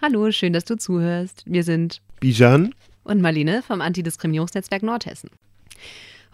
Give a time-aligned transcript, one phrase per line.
[0.00, 1.42] Hallo, schön, dass du zuhörst.
[1.44, 5.28] Wir sind Bijan und Marlene vom Antidiskriminierungsnetzwerk Nordhessen.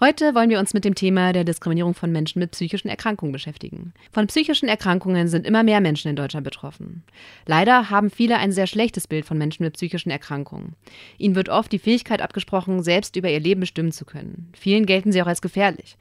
[0.01, 3.95] Heute wollen wir uns mit dem Thema der Diskriminierung von Menschen mit psychischen Erkrankungen beschäftigen.
[4.13, 7.05] Von psychischen Erkrankungen sind immer mehr Menschen in Deutschland betroffen.
[7.47, 10.75] Leider haben viele ein sehr schlechtes Bild von Menschen mit psychischen Erkrankungen.
[11.17, 14.53] Ihnen wird oft die Fähigkeit abgesprochen, selbst über ihr Leben bestimmen zu können.
[14.53, 15.97] Vielen gelten sie auch als gefährlich.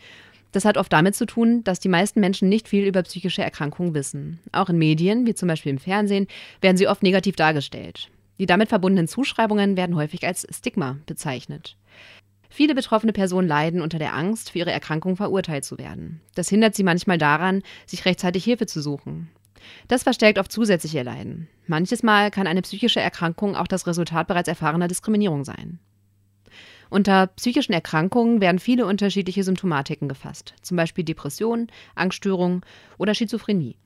[0.53, 3.95] Das hat oft damit zu tun, dass die meisten Menschen nicht viel über psychische Erkrankungen
[3.95, 4.39] wissen.
[4.51, 6.27] Auch in Medien, wie zum Beispiel im Fernsehen,
[6.61, 8.09] werden sie oft negativ dargestellt.
[8.39, 11.75] Die damit verbundenen Zuschreibungen werden häufig als Stigma bezeichnet.
[12.49, 16.21] Viele betroffene Personen leiden unter der Angst, für ihre Erkrankung verurteilt zu werden.
[16.35, 19.29] Das hindert sie manchmal daran, sich rechtzeitig Hilfe zu suchen.
[19.87, 21.47] Das verstärkt oft zusätzlich ihr Leiden.
[21.65, 25.79] Manches Mal kann eine psychische Erkrankung auch das Resultat bereits erfahrener Diskriminierung sein.
[26.93, 32.61] Unter psychischen Erkrankungen werden viele unterschiedliche Symptomatiken gefasst, zum Beispiel Depression, Angststörungen
[32.99, 33.77] oder Schizophrenie.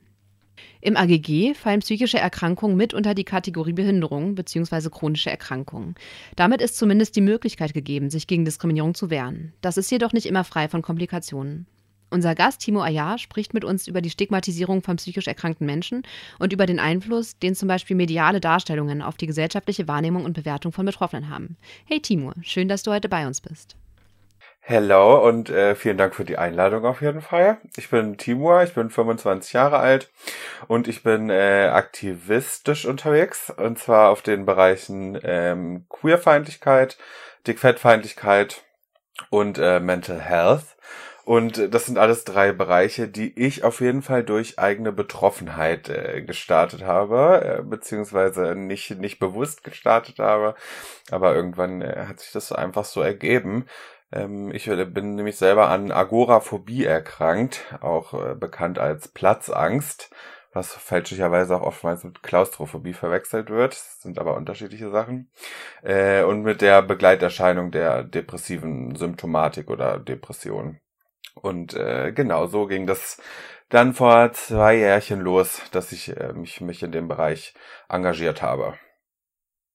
[0.82, 4.90] Im AGG fallen psychische Erkrankungen mit unter die Kategorie Behinderung bzw.
[4.90, 5.96] chronische Erkrankungen.
[6.36, 9.54] Damit ist zumindest die Möglichkeit gegeben, sich gegen Diskriminierung zu wehren.
[9.62, 11.66] Das ist jedoch nicht immer frei von Komplikationen.
[12.10, 16.04] Unser Gast Timo Ayar spricht mit uns über die Stigmatisierung von psychisch erkrankten Menschen
[16.40, 20.72] und über den Einfluss, den zum Beispiel mediale Darstellungen auf die gesellschaftliche Wahrnehmung und Bewertung
[20.72, 21.58] von Betroffenen haben.
[21.86, 23.76] Hey Timo, schön, dass du heute bei uns bist.
[24.62, 27.58] Hello und äh, vielen Dank für die Einladung auf jeden Fall.
[27.78, 30.10] Ich bin Timur, ich bin 25 Jahre alt
[30.68, 36.98] und ich bin äh, aktivistisch unterwegs und zwar auf den Bereichen ähm, Queerfeindlichkeit,
[37.48, 38.64] Dickfettfeindlichkeit
[39.30, 40.78] und äh, Mental Health.
[41.28, 46.22] Und das sind alles drei Bereiche, die ich auf jeden Fall durch eigene Betroffenheit äh,
[46.22, 50.56] gestartet habe, äh, beziehungsweise nicht, nicht bewusst gestartet habe.
[51.12, 53.66] Aber irgendwann äh, hat sich das einfach so ergeben.
[54.14, 60.10] Ähm, ich bin nämlich selber an Agoraphobie erkrankt, auch äh, bekannt als Platzangst
[60.54, 63.74] was fälschlicherweise auch oftmals mit Klaustrophobie verwechselt wird.
[63.74, 65.30] Das sind aber unterschiedliche Sachen.
[65.84, 70.80] Äh, und mit der Begleiterscheinung der depressiven Symptomatik oder Depression.
[71.38, 73.22] Und äh, genau so ging das
[73.70, 77.54] dann vor zwei Jährchen los, dass ich äh, mich, mich in dem Bereich
[77.90, 78.78] engagiert habe.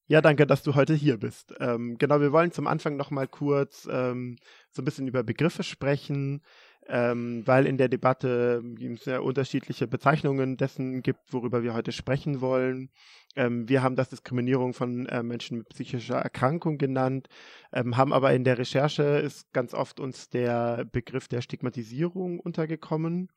[0.06, 1.54] Ja, danke, dass du heute hier bist.
[1.60, 4.36] Ähm, genau, wir wollen zum Anfang noch mal kurz ähm,
[4.70, 6.42] so ein bisschen über Begriffe sprechen,
[6.88, 8.62] ähm, weil in der Debatte
[9.04, 12.90] ja unterschiedliche Bezeichnungen dessen gibt, worüber wir heute sprechen wollen.
[13.36, 17.28] Ähm, wir haben das Diskriminierung von äh, Menschen mit psychischer Erkrankung genannt,
[17.72, 23.30] ähm, haben aber in der Recherche ist ganz oft uns der Begriff der Stigmatisierung untergekommen.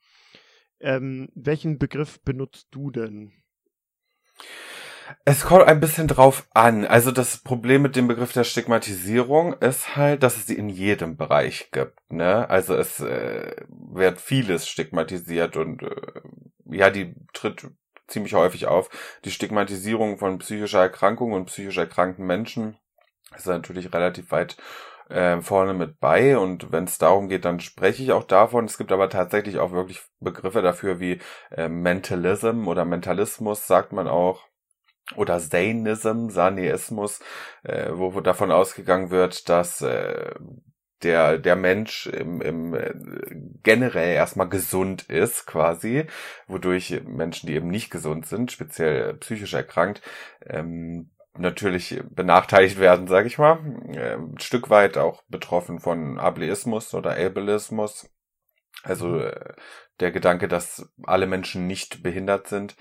[0.79, 3.31] Ähm, welchen Begriff benutzt du denn?
[5.23, 6.85] Es kommt ein bisschen drauf an.
[6.85, 11.17] Also das Problem mit dem Begriff der Stigmatisierung ist halt, dass es sie in jedem
[11.17, 12.11] Bereich gibt.
[12.11, 12.49] Ne?
[12.49, 16.21] Also es äh, wird vieles stigmatisiert und äh,
[16.65, 17.67] ja, die tritt
[18.07, 18.89] ziemlich häufig auf.
[19.25, 22.77] Die Stigmatisierung von psychischer Erkrankung und psychisch erkrankten Menschen
[23.35, 24.57] ist natürlich relativ weit
[25.09, 28.65] äh, vorne mit bei und wenn es darum geht, dann spreche ich auch davon.
[28.65, 31.19] Es gibt aber tatsächlich auch wirklich Begriffe dafür wie
[31.51, 34.43] äh, Mentalism oder Mentalismus, sagt man auch
[35.15, 37.19] oder Zainism, Saneismus,
[37.63, 40.33] äh, wo, wo davon ausgegangen wird, dass äh,
[41.03, 42.93] der der Mensch im, im äh,
[43.63, 46.05] generell erstmal gesund ist quasi,
[46.47, 50.01] wodurch Menschen, die eben nicht gesund sind, speziell psychisch erkrankt,
[50.45, 53.59] ähm, natürlich benachteiligt werden, sage ich mal,
[53.93, 58.09] äh, ein Stück weit auch betroffen von Ableismus oder Ableismus,
[58.83, 59.53] also äh,
[59.99, 62.75] der Gedanke, dass alle Menschen nicht behindert sind,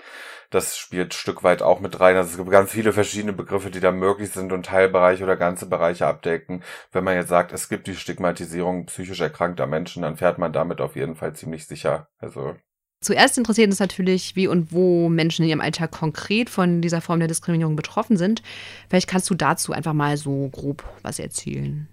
[0.49, 2.15] das spielt Stück weit auch mit rein.
[2.15, 5.65] Also es gibt ganz viele verschiedene Begriffe, die da möglich sind und Teilbereiche oder ganze
[5.65, 6.63] Bereiche abdecken.
[6.91, 10.81] Wenn man jetzt sagt, es gibt die Stigmatisierung psychisch erkrankter Menschen, dann fährt man damit
[10.81, 12.09] auf jeden Fall ziemlich sicher.
[12.19, 12.55] Also
[13.01, 17.19] Zuerst interessiert uns natürlich, wie und wo Menschen in ihrem Alltag konkret von dieser Form
[17.19, 18.41] der Diskriminierung betroffen sind.
[18.89, 21.87] Vielleicht kannst du dazu einfach mal so grob was erzählen.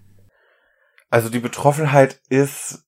[1.11, 2.83] Also die Betroffenheit ist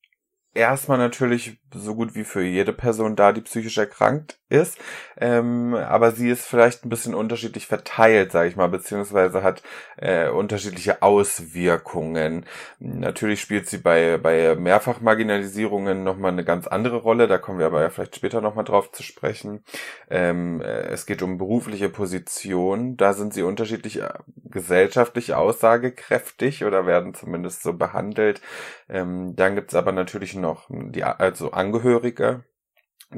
[0.55, 4.77] erstmal natürlich so gut wie für jede Person da, die psychisch erkrankt ist.
[5.17, 9.63] Ähm, aber sie ist vielleicht ein bisschen unterschiedlich verteilt, sage ich mal, beziehungsweise hat
[9.97, 12.46] äh, unterschiedliche Auswirkungen.
[12.79, 17.81] Natürlich spielt sie bei, bei Mehrfachmarginalisierungen nochmal eine ganz andere Rolle, da kommen wir aber
[17.81, 19.63] ja vielleicht später nochmal drauf zu sprechen.
[20.09, 24.09] Ähm, äh, es geht um berufliche Position, da sind sie unterschiedlich äh,
[24.49, 28.41] gesellschaftlich aussagekräftig oder werden zumindest so behandelt.
[28.90, 32.43] Ähm, dann gibt's aber natürlich noch die also Angehörige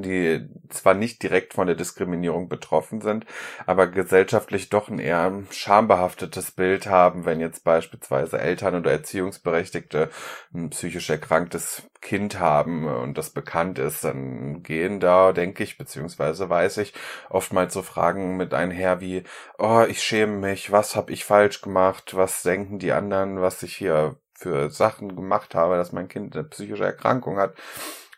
[0.02, 3.26] die zwar nicht direkt von der Diskriminierung betroffen sind,
[3.66, 10.10] aber gesellschaftlich doch ein eher schambehaftetes Bild haben, wenn jetzt beispielsweise Eltern oder Erziehungsberechtigte
[10.54, 16.50] ein psychisch erkranktes Kind haben und das bekannt ist, dann gehen da, denke ich, beziehungsweise
[16.50, 16.94] weiß ich,
[17.30, 19.24] oftmals so Fragen mit einher wie,
[19.58, 23.76] oh, ich schäme mich, was habe ich falsch gemacht, was denken die anderen, was ich
[23.76, 27.56] hier für Sachen gemacht habe, dass mein Kind eine psychische Erkrankung hat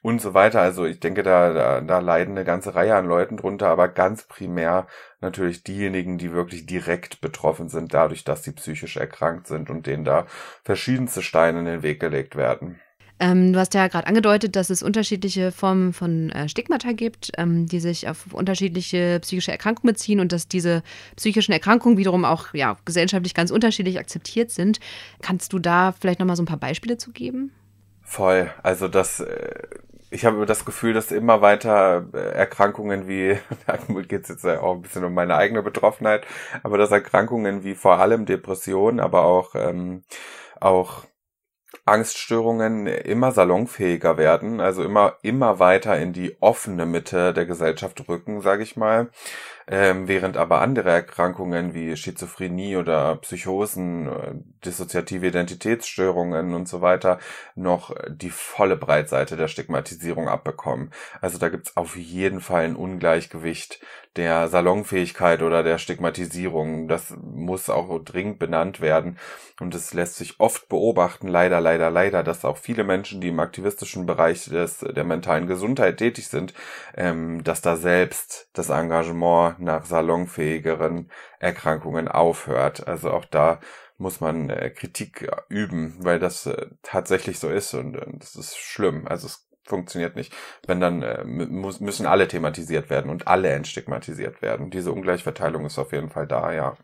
[0.01, 0.61] und so weiter.
[0.61, 4.23] Also ich denke, da, da, da leiden eine ganze Reihe an Leuten drunter, aber ganz
[4.23, 4.87] primär
[5.21, 10.05] natürlich diejenigen, die wirklich direkt betroffen sind, dadurch, dass sie psychisch erkrankt sind und denen
[10.05, 10.25] da
[10.63, 12.79] verschiedenste Steine in den Weg gelegt werden.
[13.21, 17.65] Ähm, du hast ja gerade angedeutet, dass es unterschiedliche Formen von äh, Stigmata gibt, ähm,
[17.65, 20.83] die sich auf unterschiedliche psychische Erkrankungen beziehen und dass diese
[21.17, 24.79] psychischen Erkrankungen wiederum auch ja, gesellschaftlich ganz unterschiedlich akzeptiert sind.
[25.21, 27.51] Kannst du da vielleicht nochmal so ein paar Beispiele zu geben?
[28.09, 28.49] Voll.
[28.63, 29.53] Also das äh,
[30.11, 34.73] ich habe das Gefühl, dass immer weiter äh, Erkrankungen wie, da geht es jetzt auch
[34.73, 36.25] ein bisschen um meine eigene Betroffenheit,
[36.63, 40.03] aber dass Erkrankungen wie vor allem Depressionen, aber auch, ähm,
[40.59, 41.03] auch
[41.85, 48.41] Angststörungen immer salonfähiger werden, also immer, immer weiter in die offene Mitte der Gesellschaft rücken,
[48.41, 49.09] sage ich mal
[49.71, 54.33] ähm, während aber andere Erkrankungen wie Schizophrenie oder Psychosen, äh,
[54.65, 57.19] dissoziative Identitätsstörungen und so weiter
[57.55, 60.91] noch die volle Breitseite der Stigmatisierung abbekommen.
[61.21, 63.79] Also da gibt's auf jeden Fall ein Ungleichgewicht
[64.15, 66.87] der Salonfähigkeit oder der Stigmatisierung.
[66.87, 69.17] Das muss auch dringend benannt werden.
[69.59, 73.39] Und es lässt sich oft beobachten, leider, leider, leider, dass auch viele Menschen, die im
[73.39, 76.53] aktivistischen Bereich des, der mentalen Gesundheit tätig sind,
[76.95, 82.87] ähm, dass da selbst das Engagement nach salonfähigeren Erkrankungen aufhört.
[82.87, 83.59] Also auch da
[83.97, 88.57] muss man äh, Kritik üben, weil das äh, tatsächlich so ist und äh, das ist
[88.57, 89.07] schlimm.
[89.07, 90.35] Also es funktioniert nicht.
[90.67, 94.69] Wenn dann äh, muss, müssen alle thematisiert werden und alle entstigmatisiert werden.
[94.69, 96.77] Diese Ungleichverteilung ist auf jeden Fall da, ja.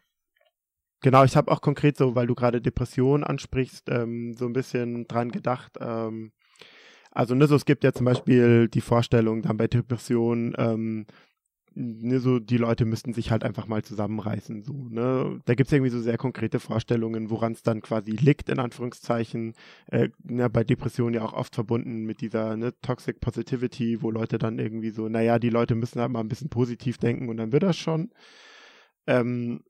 [1.01, 5.07] Genau, ich habe auch konkret so, weil du gerade Depressionen ansprichst, ähm, so ein bisschen
[5.07, 5.73] dran gedacht.
[5.79, 6.31] Ähm,
[7.11, 11.05] also ne, so, es gibt ja zum Beispiel die Vorstellung dann bei Depressionen, ähm,
[11.75, 14.63] ne, so die Leute müssten sich halt einfach mal zusammenreißen.
[14.63, 15.42] So, ne?
[15.45, 19.54] Da gibt es irgendwie so sehr konkrete Vorstellungen, woran es dann quasi liegt, in Anführungszeichen.
[19.88, 24.38] Äh, ne, bei Depressionen ja auch oft verbunden mit dieser ne, Toxic Positivity, wo Leute
[24.38, 27.51] dann irgendwie so, naja, die Leute müssen halt mal ein bisschen positiv denken und dann
[27.51, 28.12] wird das schon.
[29.07, 29.62] Ähm,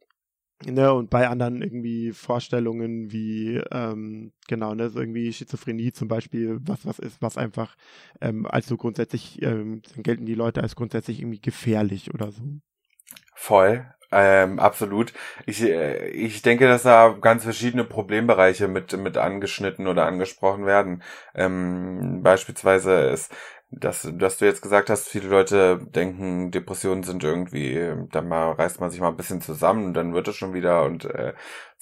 [0.63, 6.59] Ne, und bei anderen irgendwie Vorstellungen wie, ähm, genau, ne, so irgendwie Schizophrenie zum Beispiel,
[6.61, 7.75] was was ist, was einfach
[8.21, 12.41] ähm, als so grundsätzlich, ähm, gelten die Leute als grundsätzlich irgendwie gefährlich oder so.
[13.35, 15.13] Voll, ähm, absolut.
[15.45, 21.03] Ich, äh, ich denke, dass da ganz verschiedene Problembereiche mit, mit angeschnitten oder angesprochen werden.
[21.33, 23.31] Ähm, beispielsweise ist
[23.79, 28.79] dass, dass du jetzt gesagt hast, viele Leute denken, Depressionen sind irgendwie, dann mal reißt
[28.79, 31.33] man sich mal ein bisschen zusammen dann wird es schon wieder und äh,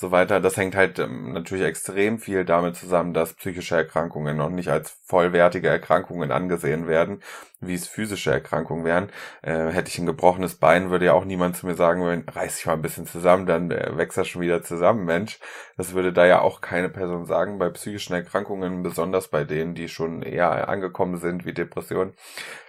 [0.03, 0.41] so weiter.
[0.41, 4.91] Das hängt halt ähm, natürlich extrem viel damit zusammen, dass psychische Erkrankungen noch nicht als
[5.05, 7.23] vollwertige Erkrankungen angesehen werden,
[7.61, 9.09] wie es physische Erkrankungen wären.
[9.41, 12.65] Äh, hätte ich ein gebrochenes Bein, würde ja auch niemand zu mir sagen, reiß dich
[12.65, 15.39] mal ein bisschen zusammen, dann äh, wächst das schon wieder zusammen, Mensch.
[15.77, 17.57] Das würde da ja auch keine Person sagen.
[17.57, 22.13] Bei psychischen Erkrankungen, besonders bei denen, die schon eher angekommen sind, wie Depression,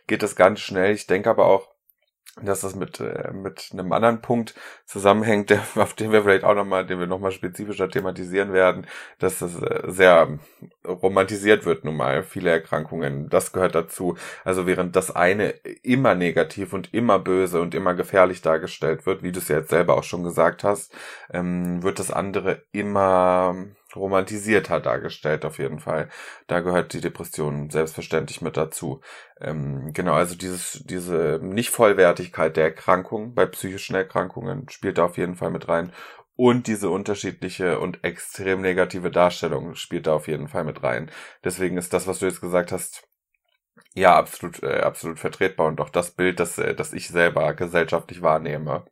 [0.07, 0.95] geht das ganz schnell.
[0.95, 1.74] Ich denke aber auch,
[2.43, 4.55] dass das mit, äh, mit einem anderen Punkt
[4.87, 8.87] zusammenhängt, der, auf den wir vielleicht auch nochmal, den wir nochmal spezifischer thematisieren werden,
[9.19, 10.39] dass das äh, sehr
[10.87, 14.17] romantisiert wird nun mal, viele Erkrankungen, das gehört dazu.
[14.45, 15.51] Also während das eine
[15.83, 19.71] immer negativ und immer böse und immer gefährlich dargestellt wird, wie du es ja jetzt
[19.71, 20.93] selber auch schon gesagt hast,
[21.33, 23.55] ähm, wird das andere immer
[23.97, 26.09] romantisierter dargestellt auf jeden Fall.
[26.47, 29.01] Da gehört die Depression selbstverständlich mit dazu.
[29.41, 35.37] Ähm, genau, also dieses, diese Nichtvollwertigkeit der Erkrankung bei psychischen Erkrankungen spielt da auf jeden
[35.37, 35.93] Fall mit rein.
[36.37, 41.11] Und diese unterschiedliche und extrem negative Darstellung spielt da auf jeden Fall mit rein.
[41.45, 43.07] Deswegen ist das, was du jetzt gesagt hast,
[43.95, 48.23] ja, absolut, äh, absolut vertretbar und auch das Bild, das, äh, das ich selber gesellschaftlich
[48.23, 48.85] wahrnehme.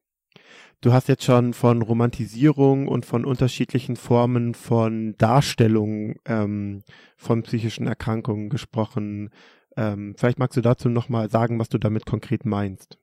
[0.82, 6.82] Du hast jetzt schon von Romantisierung und von unterschiedlichen Formen von Darstellung ähm,
[7.16, 9.30] von psychischen Erkrankungen gesprochen.
[9.76, 12.98] Ähm, vielleicht magst du dazu nochmal sagen, was du damit konkret meinst.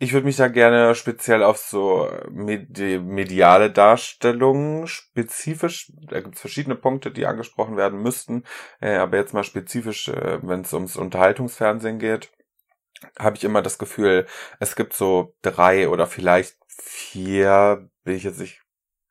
[0.00, 6.40] Ich würde mich da gerne speziell auf so medi mediale Darstellungen spezifisch, da gibt es
[6.40, 8.42] verschiedene Punkte, die angesprochen werden müssten,
[8.80, 12.32] äh, aber jetzt mal spezifisch, äh, wenn es ums Unterhaltungsfernsehen geht,
[13.16, 14.26] habe ich immer das Gefühl,
[14.58, 18.62] es gibt so drei oder vielleicht vier, bin ich jetzt nicht,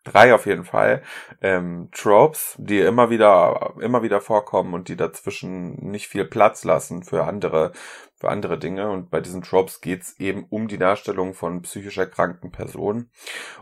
[0.03, 1.03] drei auf jeden Fall,
[1.41, 7.03] ähm, Tropes, die immer wieder, immer wieder vorkommen und die dazwischen nicht viel Platz lassen
[7.03, 7.71] für andere,
[8.15, 8.89] für andere Dinge.
[8.89, 13.11] Und bei diesen Tropes geht's eben um die Darstellung von psychisch erkrankten Personen.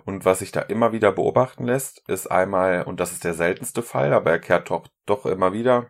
[0.06, 3.82] Und was sich da immer wieder beobachten lässt, ist einmal, und das ist der seltenste
[3.82, 5.90] Fall, aber er kehrt doch, doch immer wieder,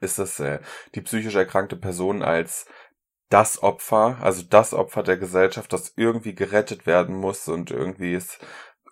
[0.00, 0.60] ist es äh,
[0.94, 2.66] die psychisch erkrankte Person als
[3.28, 8.38] das Opfer, also das Opfer der Gesellschaft, das irgendwie gerettet werden muss und irgendwie es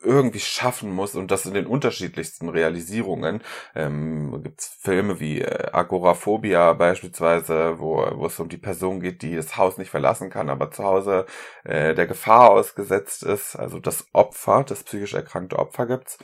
[0.05, 3.43] irgendwie schaffen muss und das in den unterschiedlichsten Realisierungen.
[3.75, 9.37] Ähm, gibt's Filme wie äh, Agoraphobia beispielsweise, wo, wo es um die Person geht, die
[9.37, 11.27] das Haus nicht verlassen kann, aber zu Hause
[11.65, 13.57] äh, der Gefahr ausgesetzt ist.
[13.57, 16.19] Also das Opfer, das psychisch erkrankte Opfer gibt's.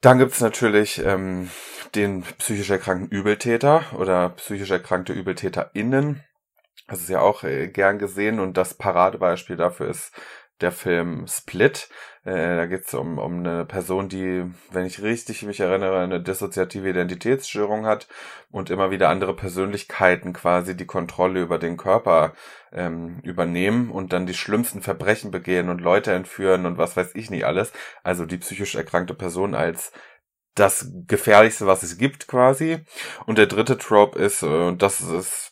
[0.00, 1.50] Dann gibt's natürlich ähm,
[1.94, 6.24] den psychisch erkrankten Übeltäter oder psychisch erkrankte ÜbeltäterInnen.
[6.92, 10.12] Das ist ja auch äh, gern gesehen und das Paradebeispiel dafür ist
[10.60, 11.88] der Film Split.
[12.22, 16.20] Äh, da geht es um, um eine Person, die, wenn ich richtig mich erinnere, eine
[16.20, 18.08] dissoziative Identitätsstörung hat
[18.50, 22.34] und immer wieder andere Persönlichkeiten quasi die Kontrolle über den Körper
[22.72, 27.30] ähm, übernehmen und dann die schlimmsten Verbrechen begehen und Leute entführen und was weiß ich
[27.30, 27.72] nicht alles.
[28.02, 29.92] Also die psychisch erkrankte Person als
[30.54, 32.84] das gefährlichste, was es gibt quasi.
[33.24, 35.51] Und der dritte Trope ist, äh, und das ist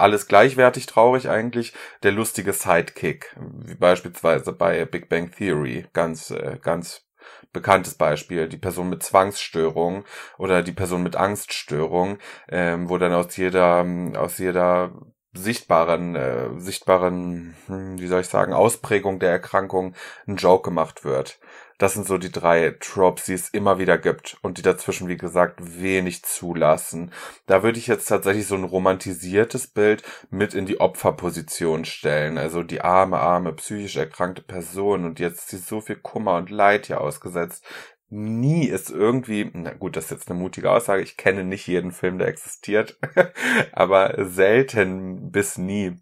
[0.00, 6.58] alles gleichwertig traurig eigentlich, der lustige Sidekick, wie beispielsweise bei Big Bang Theory, ganz, äh,
[6.60, 7.06] ganz
[7.52, 10.04] bekanntes Beispiel, die Person mit Zwangsstörung
[10.38, 13.84] oder die Person mit Angststörung, ähm, wo dann aus jeder,
[14.16, 14.92] aus jeder
[15.32, 19.94] sichtbaren, äh, sichtbaren, hm, wie soll ich sagen, Ausprägung der Erkrankung
[20.26, 21.38] ein Joke gemacht wird.
[21.80, 25.16] Das sind so die drei Tropes, die es immer wieder gibt und die dazwischen, wie
[25.16, 27.10] gesagt, wenig zulassen.
[27.46, 32.36] Da würde ich jetzt tatsächlich so ein romantisiertes Bild mit in die Opferposition stellen.
[32.36, 36.50] Also die arme, arme, psychisch erkrankte Person und jetzt ist sie so viel Kummer und
[36.50, 37.64] Leid hier ausgesetzt.
[38.10, 41.92] Nie ist irgendwie, na gut, das ist jetzt eine mutige Aussage, ich kenne nicht jeden
[41.92, 42.98] Film, der existiert,
[43.72, 45.96] aber selten bis nie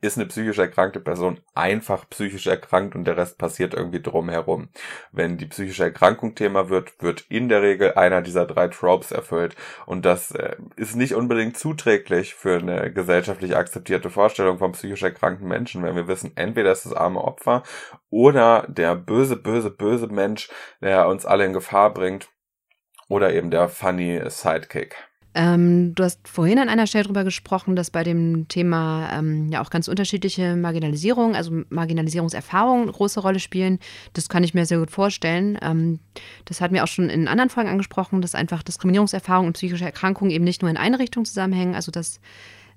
[0.00, 4.68] ist eine psychisch erkrankte Person einfach psychisch erkrankt und der Rest passiert irgendwie drumherum.
[5.12, 9.56] Wenn die psychische Erkrankung Thema wird, wird in der Regel einer dieser drei Tropes erfüllt
[9.86, 15.48] und das äh, ist nicht unbedingt zuträglich für eine gesellschaftlich akzeptierte Vorstellung von psychisch erkrankten
[15.48, 17.62] Menschen, wenn wir wissen, entweder ist das arme Opfer
[18.10, 20.48] oder der böse, böse, böse Mensch,
[20.80, 22.28] der uns alle in Gefahr bringt
[23.08, 25.09] oder eben der funny Sidekick.
[25.32, 29.62] Ähm, du hast vorhin an einer Stelle darüber gesprochen, dass bei dem Thema ähm, ja
[29.62, 33.78] auch ganz unterschiedliche Marginalisierung, also Marginalisierungserfahrungen eine große Rolle spielen.
[34.12, 35.56] Das kann ich mir sehr gut vorstellen.
[35.62, 36.00] Ähm,
[36.46, 40.32] das hatten wir auch schon in anderen Folgen angesprochen, dass einfach Diskriminierungserfahrungen und psychische Erkrankungen
[40.32, 42.20] eben nicht nur in eine Richtung zusammenhängen, also dass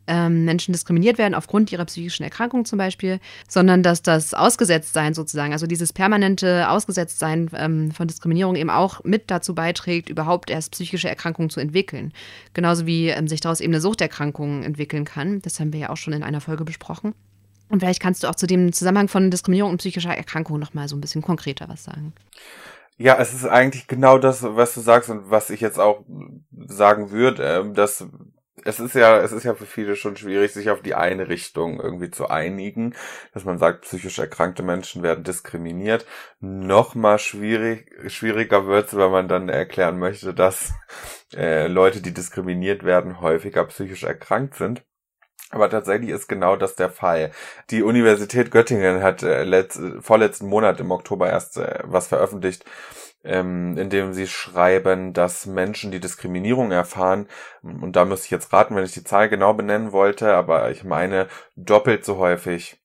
[0.08, 5.54] ähm, Menschen diskriminiert werden aufgrund ihrer psychischen Erkrankung zum Beispiel, sondern dass das Ausgesetztsein sozusagen,
[5.54, 11.10] also dieses permanente Ausgesetztsein ähm, von Diskriminierung eben auch mit dazu beiträgt, überhaupt erst psychische
[11.10, 12.14] Erkrankungen zu entwickeln.
[12.54, 15.42] Genauso wie ähm, sich daraus eben eine Suchterkrankung entwickeln kann.
[15.42, 17.14] Das haben wir ja auch schon in einer Folge besprochen.
[17.70, 20.96] Und vielleicht kannst du auch zu dem Zusammenhang von Diskriminierung und psychischer Erkrankung nochmal so
[20.96, 22.14] ein bisschen konkreter was sagen.
[22.98, 26.04] Ja, es ist eigentlich genau das, was du sagst und was ich jetzt auch
[26.52, 28.06] sagen würde, ähm, dass
[28.64, 31.80] es ist ja, es ist ja für viele schon schwierig, sich auf die eine Richtung
[31.80, 32.94] irgendwie zu einigen,
[33.34, 36.06] dass man sagt, psychisch erkrankte Menschen werden diskriminiert.
[36.40, 40.74] Nochmal schwierig, schwieriger wird's, wenn man dann erklären möchte, dass
[41.36, 44.84] äh, Leute, die diskriminiert werden, häufiger psychisch erkrankt sind.
[45.50, 47.32] Aber tatsächlich ist genau das der Fall.
[47.70, 52.66] Die Universität Göttingen hat äh, letzt, vorletzten Monat im Oktober erst äh, was veröffentlicht,
[53.24, 57.28] ähm, in dem sie schreiben, dass Menschen, die Diskriminierung erfahren,
[57.62, 60.84] und da müsste ich jetzt raten, wenn ich die Zahl genau benennen wollte, aber ich
[60.84, 62.80] meine doppelt so häufig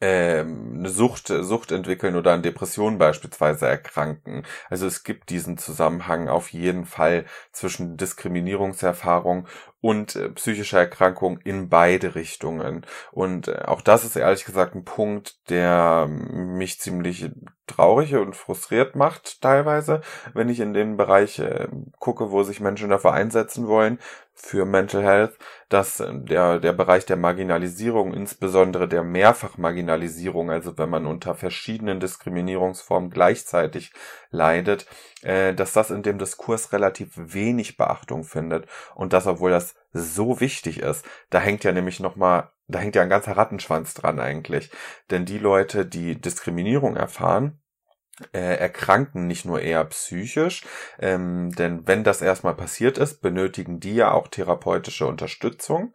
[0.00, 4.44] ähm, eine Sucht, Sucht entwickeln oder an Depressionen beispielsweise erkranken.
[4.70, 9.48] Also es gibt diesen Zusammenhang auf jeden Fall zwischen Diskriminierungserfahrung
[9.82, 12.86] und äh, psychischer Erkrankung in beide Richtungen.
[13.10, 17.30] Und äh, auch das ist ehrlich gesagt ein Punkt, der mich ziemlich
[17.66, 20.00] traurig und frustriert macht teilweise,
[20.34, 23.98] wenn ich in den Bereich äh, gucke, wo sich Menschen dafür einsetzen wollen
[24.34, 25.36] für Mental Health,
[25.68, 31.98] dass äh, der, der Bereich der Marginalisierung, insbesondere der Mehrfachmarginalisierung, also wenn man unter verschiedenen
[31.98, 33.92] Diskriminierungsformen gleichzeitig
[34.32, 34.86] leidet,
[35.22, 40.40] äh, dass das in dem Diskurs relativ wenig Beachtung findet und das, obwohl das so
[40.40, 41.04] wichtig ist.
[41.30, 44.70] Da hängt ja nämlich nochmal, da hängt ja ein ganzer Rattenschwanz dran eigentlich.
[45.10, 47.61] Denn die Leute, die Diskriminierung erfahren,
[48.32, 50.64] äh, erkranken nicht nur eher psychisch,
[50.98, 55.94] ähm, denn wenn das erstmal passiert ist, benötigen die ja auch therapeutische Unterstützung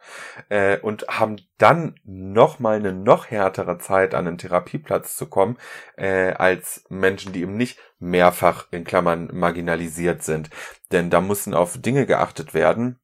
[0.49, 5.57] äh, und haben dann noch mal eine noch härtere Zeit an den Therapieplatz zu kommen
[5.95, 10.49] äh, als Menschen, die eben nicht mehrfach in Klammern marginalisiert sind,
[10.91, 12.99] denn da müssen auf Dinge geachtet werden,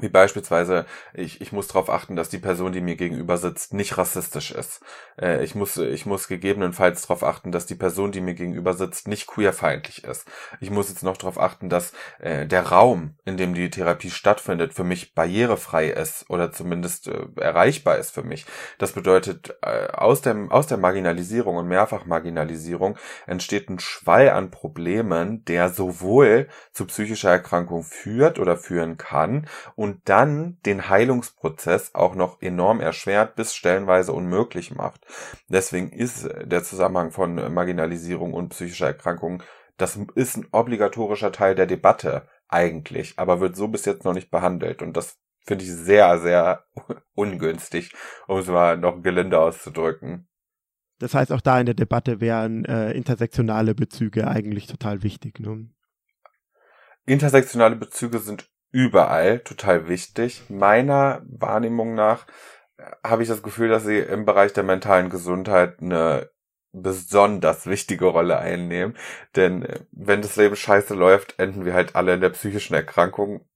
[0.00, 3.98] Wie beispielsweise, ich, ich muss darauf achten, dass die Person, die mir gegenüber sitzt, nicht
[3.98, 4.80] rassistisch ist.
[5.20, 9.08] Äh, ich, muss, ich muss gegebenenfalls darauf achten, dass die Person, die mir gegenüber sitzt,
[9.08, 10.26] nicht queerfeindlich ist.
[10.60, 14.72] Ich muss jetzt noch darauf achten, dass äh, der Raum, in dem die Therapie stattfindet,
[14.72, 18.46] für mich barrierefrei ist oder zumindest äh, erreichbar ist für mich.
[18.78, 25.44] Das bedeutet, äh, aus, dem, aus der Marginalisierung und Mehrfachmarginalisierung entsteht ein Schwall an Problemen,
[25.44, 32.14] der sowohl zu psychischer Erkrankung führt oder führen kann und und dann den Heilungsprozess auch
[32.14, 35.04] noch enorm erschwert bis stellenweise unmöglich macht.
[35.48, 39.42] Deswegen ist der Zusammenhang von Marginalisierung und psychischer Erkrankung,
[39.78, 44.30] das ist ein obligatorischer Teil der Debatte eigentlich, aber wird so bis jetzt noch nicht
[44.30, 46.66] behandelt und das finde ich sehr, sehr
[47.14, 47.92] ungünstig,
[48.28, 50.28] um es mal noch gelinde auszudrücken.
[51.00, 55.40] Das heißt, auch da in der Debatte wären äh, intersektionale Bezüge eigentlich total wichtig.
[55.40, 55.70] Ne?
[57.06, 60.44] Intersektionale Bezüge sind überall total wichtig.
[60.48, 62.26] Meiner Wahrnehmung nach
[62.76, 66.30] äh, habe ich das Gefühl, dass sie im Bereich der mentalen Gesundheit eine
[66.72, 68.96] besonders wichtige Rolle einnehmen.
[69.36, 73.46] Denn äh, wenn das Leben scheiße läuft, enden wir halt alle in der psychischen Erkrankung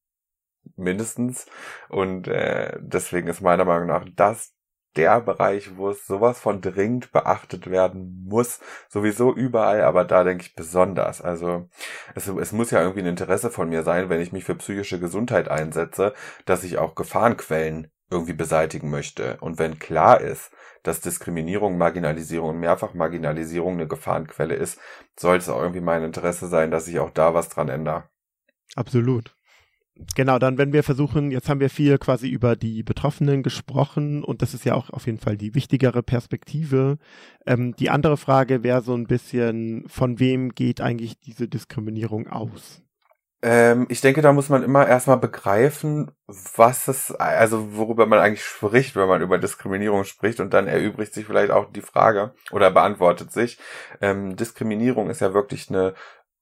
[0.76, 1.47] mindestens.
[1.88, 4.54] Und äh, deswegen ist meiner Meinung nach das
[4.96, 8.60] der Bereich, wo es sowas von dringend beachtet werden muss.
[8.88, 11.20] Sowieso überall, aber da denke ich besonders.
[11.20, 11.68] Also
[12.14, 15.00] es, es muss ja irgendwie ein Interesse von mir sein, wenn ich mich für psychische
[15.00, 19.38] Gesundheit einsetze, dass ich auch Gefahrenquellen irgendwie beseitigen möchte.
[19.40, 24.78] Und wenn klar ist, dass Diskriminierung, Marginalisierung und Mehrfachmarginalisierung eine Gefahrenquelle ist,
[25.18, 28.04] sollte es auch irgendwie mein Interesse sein, dass ich auch da was dran ändere.
[28.76, 29.34] Absolut.
[30.16, 34.42] Genau, dann wenn wir versuchen, jetzt haben wir viel quasi über die Betroffenen gesprochen und
[34.42, 36.98] das ist ja auch auf jeden Fall die wichtigere Perspektive.
[37.46, 42.82] Ähm, die andere Frage wäre so ein bisschen, von wem geht eigentlich diese Diskriminierung aus?
[43.42, 48.42] Ähm, ich denke, da muss man immer erstmal begreifen, was es, also worüber man eigentlich
[48.42, 52.72] spricht, wenn man über Diskriminierung spricht und dann erübrigt sich vielleicht auch die Frage oder
[52.72, 53.58] beantwortet sich.
[54.00, 55.94] Ähm, Diskriminierung ist ja wirklich eine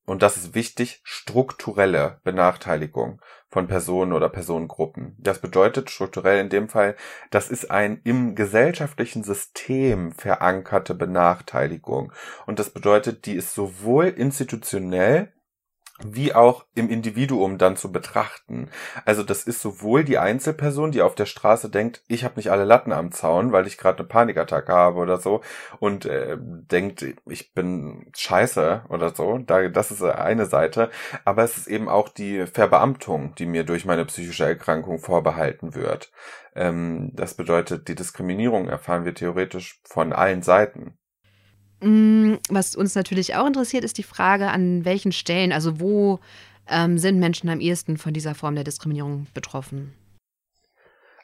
[0.05, 3.21] und das ist wichtig, strukturelle Benachteiligung
[3.53, 5.15] von Personen oder Personengruppen.
[5.19, 6.97] Das bedeutet strukturell in dem Fall,
[7.31, 12.13] das ist ein im gesellschaftlichen System verankerte Benachteiligung.
[12.47, 15.33] Und das bedeutet, die ist sowohl institutionell
[16.07, 18.69] wie auch im Individuum dann zu betrachten.
[19.05, 22.65] Also das ist sowohl die Einzelperson, die auf der Straße denkt, ich habe nicht alle
[22.65, 25.41] Latten am Zaun, weil ich gerade eine Panikattacke habe oder so
[25.81, 29.39] und äh, denkt, ich bin scheiße oder so.
[29.39, 30.91] Da, das ist eine Seite.
[31.25, 36.13] Aber es ist eben auch die Verbeamtung, die mir durch meine psychische Erkrankung vorbehalten wird.
[36.55, 40.99] Ähm, das bedeutet, die Diskriminierung erfahren wir theoretisch von allen Seiten.
[41.83, 46.21] Mm, was uns natürlich auch interessiert, ist die Frage, an welchen Stellen, also wo
[46.69, 49.93] ähm, sind Menschen am ehesten von dieser Form der Diskriminierung betroffen?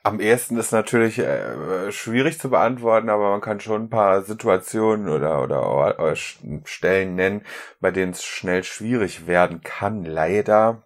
[0.03, 5.09] Am ehesten ist natürlich äh, schwierig zu beantworten, aber man kann schon ein paar Situationen
[5.09, 7.43] oder, oder, oder Stellen nennen,
[7.81, 10.85] bei denen es schnell schwierig werden kann, leider.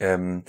[0.00, 0.44] Ähm,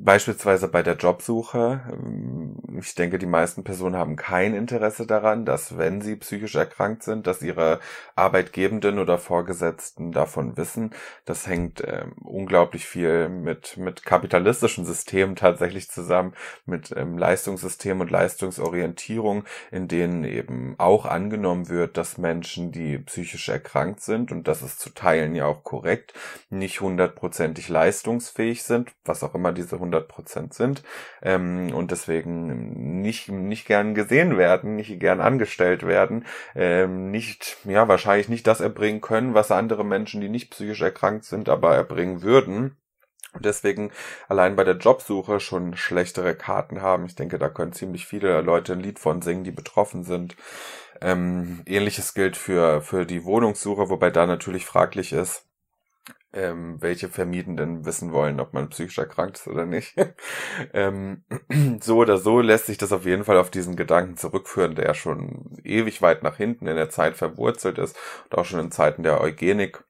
[0.00, 1.80] Beispielsweise bei der Jobsuche.
[1.90, 7.02] Ähm, ich denke, die meisten Personen haben kein Interesse daran, dass wenn sie psychisch erkrankt
[7.02, 7.80] sind, dass ihre
[8.14, 10.94] Arbeitgebenden oder Vorgesetzten davon wissen.
[11.24, 16.32] Das hängt äh, unglaublich viel mit, mit kapitalistischen Systemen tatsächlich zusammen,
[16.64, 23.48] mit ähm, Leistungssystemen und Leistungsorientierung, in denen eben auch angenommen wird, dass Menschen, die psychisch
[23.48, 26.14] erkrankt sind, und das ist zu Teilen ja auch korrekt,
[26.50, 30.82] nicht hundertprozentig leistungsfähig sind, was auch immer diese 100 Prozent sind
[31.22, 37.88] ähm, und deswegen nicht nicht gern gesehen werden, nicht gern angestellt werden, ähm, nicht ja
[37.88, 42.22] wahrscheinlich nicht das erbringen können, was andere Menschen, die nicht psychisch erkrankt sind, aber erbringen
[42.22, 42.76] würden.
[43.40, 43.92] Deswegen
[44.28, 47.06] allein bei der Jobsuche schon schlechtere Karten haben.
[47.06, 50.34] Ich denke, da können ziemlich viele Leute ein Lied von singen, die betroffen sind.
[51.00, 55.47] Ähm, ähnliches gilt für, für die Wohnungssuche, wobei da natürlich fraglich ist,
[56.32, 59.94] ähm, welche Vermietenden wissen wollen, ob man psychisch erkrankt ist oder nicht.
[60.74, 61.24] ähm,
[61.80, 65.58] so oder so lässt sich das auf jeden Fall auf diesen Gedanken zurückführen, der schon
[65.64, 69.20] ewig weit nach hinten in der Zeit verwurzelt ist und auch schon in Zeiten der
[69.20, 69.84] Eugenik.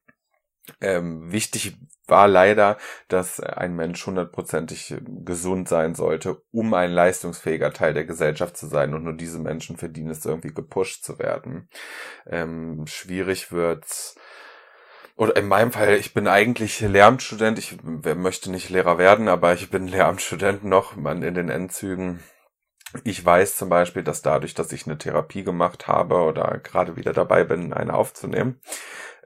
[0.81, 7.93] Ähm, wichtig war leider, dass ein Mensch hundertprozentig gesund sein sollte, um ein leistungsfähiger Teil
[7.93, 8.93] der Gesellschaft zu sein.
[8.93, 11.69] Und nur diese Menschen verdienen es irgendwie gepusht zu werden.
[12.25, 14.15] Ähm, schwierig wird's
[15.19, 19.69] oder in meinem Fall, ich bin eigentlich Lehramtsstudent, ich möchte nicht Lehrer werden, aber ich
[19.69, 22.23] bin Lehramtsstudent noch man in den Endzügen.
[23.03, 27.11] Ich weiß zum Beispiel, dass dadurch, dass ich eine Therapie gemacht habe oder gerade wieder
[27.11, 28.61] dabei bin, eine aufzunehmen,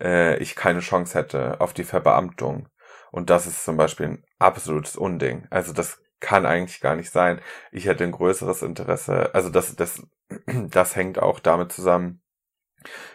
[0.02, 2.70] äh, ich keine Chance hätte auf die Verbeamtung.
[3.12, 5.46] Und das ist zum Beispiel ein absolutes Unding.
[5.52, 7.40] Also das kann eigentlich gar nicht sein.
[7.72, 10.02] Ich hätte ein größeres Interesse, also das, das,
[10.48, 12.23] das hängt auch damit zusammen,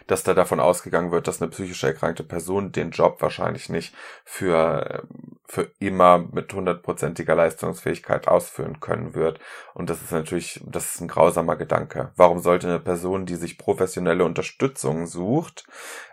[0.07, 3.93] dass da davon ausgegangen wird, dass eine psychisch erkrankte Person den Job wahrscheinlich nicht
[4.25, 5.03] für,
[5.45, 9.39] für immer mit hundertprozentiger Leistungsfähigkeit ausführen können wird.
[9.73, 12.11] Und das ist natürlich, das ist ein grausamer Gedanke.
[12.15, 15.65] Warum sollte eine Person, die sich professionelle Unterstützung sucht,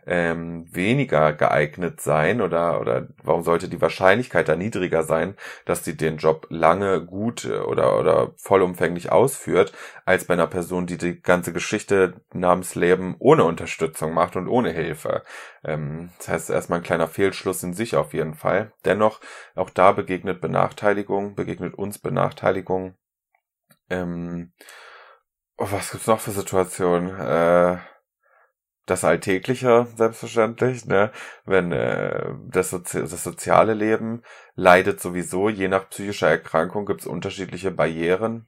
[0.06, 5.96] ähm, weniger geeignet sein oder, oder warum sollte die Wahrscheinlichkeit da niedriger sein, dass sie
[5.96, 9.72] den Job lange gut oder, oder vollumfänglich ausführt,
[10.04, 14.70] als bei einer Person, die die ganze Geschichte namens Leben ohne Unterstützung macht und ohne
[14.70, 15.22] Hilfe.
[15.64, 18.72] Ähm, das heißt erstmal ein kleiner Fehlschluss in sich auf jeden Fall.
[18.84, 19.20] Dennoch,
[19.56, 22.94] auch da begegnet Benachteiligung, begegnet uns Benachteiligung.
[23.90, 24.52] Ähm,
[25.58, 27.18] oh, was gibt's noch für Situationen?
[27.18, 27.78] Äh,
[28.86, 31.10] das Alltägliche, selbstverständlich, ne?
[31.44, 34.22] Wenn äh, das, Sozi das soziale Leben
[34.54, 38.46] leidet sowieso, je nach psychischer Erkrankung gibt's unterschiedliche Barrieren.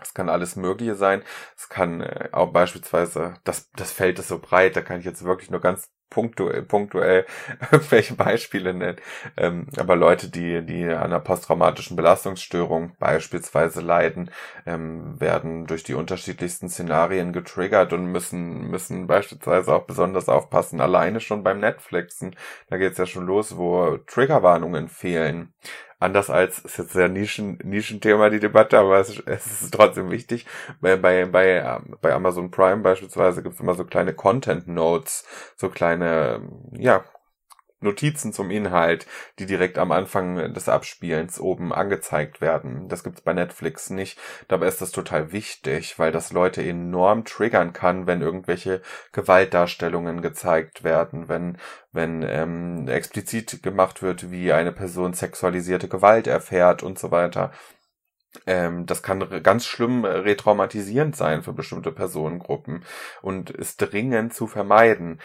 [0.00, 1.22] Es kann alles Mögliche sein.
[1.56, 5.24] Es kann äh, auch beispielsweise, das, das Feld ist so breit, da kann ich jetzt
[5.24, 7.26] wirklich nur ganz punktuell, punktuell
[7.72, 8.98] irgendwelche Beispiele nennen.
[9.36, 14.30] Ähm, aber Leute, die, die an einer posttraumatischen Belastungsstörung beispielsweise leiden,
[14.64, 21.18] ähm, werden durch die unterschiedlichsten Szenarien getriggert und müssen, müssen beispielsweise auch besonders aufpassen, alleine
[21.18, 22.36] schon beim Netflixen.
[22.68, 25.52] Da geht's ja schon los, wo Triggerwarnungen fehlen
[26.04, 30.46] anders als, ist jetzt sehr Nischen, Nischenthema die Debatte, aber es, es ist trotzdem wichtig.
[30.80, 35.24] Bei, bei, bei, ähm, bei Amazon Prime beispielsweise gibt es immer so kleine Content Notes,
[35.56, 37.04] so kleine, ja,
[37.84, 39.06] Notizen zum Inhalt,
[39.38, 42.88] die direkt am Anfang des Abspielens oben angezeigt werden.
[42.88, 44.18] Das gibt's bei Netflix nicht.
[44.48, 50.82] Dabei ist das total wichtig, weil das Leute enorm triggern kann, wenn irgendwelche Gewaltdarstellungen gezeigt
[50.82, 51.58] werden, wenn
[51.92, 57.52] wenn ähm, explizit gemacht wird, wie eine Person sexualisierte Gewalt erfährt und so weiter.
[58.46, 62.84] Ähm, das kann ganz schlimm retraumatisierend sein für bestimmte Personengruppen
[63.22, 65.20] und ist dringend zu vermeiden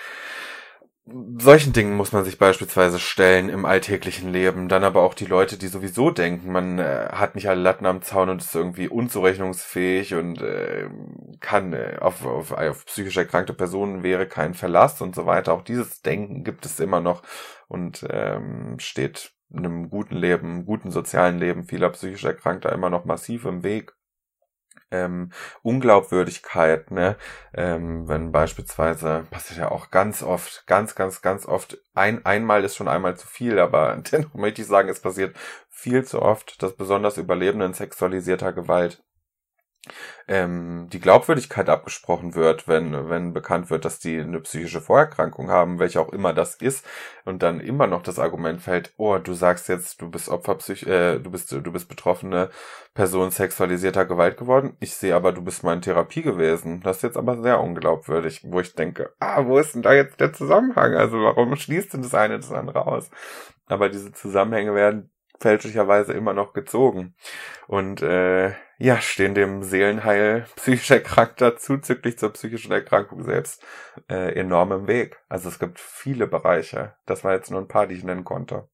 [1.38, 4.68] solchen Dingen muss man sich beispielsweise stellen im alltäglichen Leben.
[4.68, 8.02] Dann aber auch die Leute, die sowieso denken, man äh, hat nicht alle Latten am
[8.02, 10.90] Zaun und ist irgendwie unzurechnungsfähig und äh,
[11.40, 15.54] kann äh, auf, auf, auf psychisch erkrankte Personen wäre kein Verlass und so weiter.
[15.54, 17.24] Auch dieses Denken gibt es immer noch
[17.68, 23.46] und ähm, steht einem guten Leben, guten sozialen Leben vieler psychisch Erkrankter immer noch massiv
[23.46, 23.94] im Weg
[24.92, 27.18] ähm, Unglaubwürdigkeit, ne?
[27.54, 32.76] Ähm, wenn beispielsweise, passiert ja auch ganz oft, ganz, ganz, ganz oft, ein, einmal ist
[32.76, 35.36] schon einmal zu viel, aber dennoch möchte ich sagen, es passiert
[35.70, 39.04] viel zu oft, dass besonders Überlebenden sexualisierter Gewalt
[40.28, 45.80] ähm, die Glaubwürdigkeit abgesprochen wird, wenn, wenn bekannt wird, dass die eine psychische Vorerkrankung haben,
[45.80, 46.86] welche auch immer das ist,
[47.26, 50.86] und dann immer noch das Argument fällt, oh, du sagst jetzt, du bist Opfer, Psych
[50.86, 52.50] äh, du bist, du bist betroffene
[52.94, 54.76] Person sexualisierter Gewalt geworden.
[54.80, 56.82] Ich sehe aber, du bist mal in Therapie gewesen.
[56.82, 60.20] Das ist jetzt aber sehr unglaubwürdig, wo ich denke, ah, wo ist denn da jetzt
[60.20, 60.96] der Zusammenhang?
[60.96, 63.10] Also warum schließt denn das eine das andere aus?
[63.68, 67.16] Aber diese Zusammenhänge werden fälschlicherweise immer noch gezogen.
[67.68, 73.62] Und äh, ja, stehen dem Seelenheil psychisch Erkrankter zuzüglich zur psychischen Erkrankung selbst
[74.10, 75.18] äh, enorm im Weg.
[75.28, 76.96] Also es gibt viele Bereiche.
[77.06, 78.70] Das war jetzt nur ein paar, die ich nennen konnte.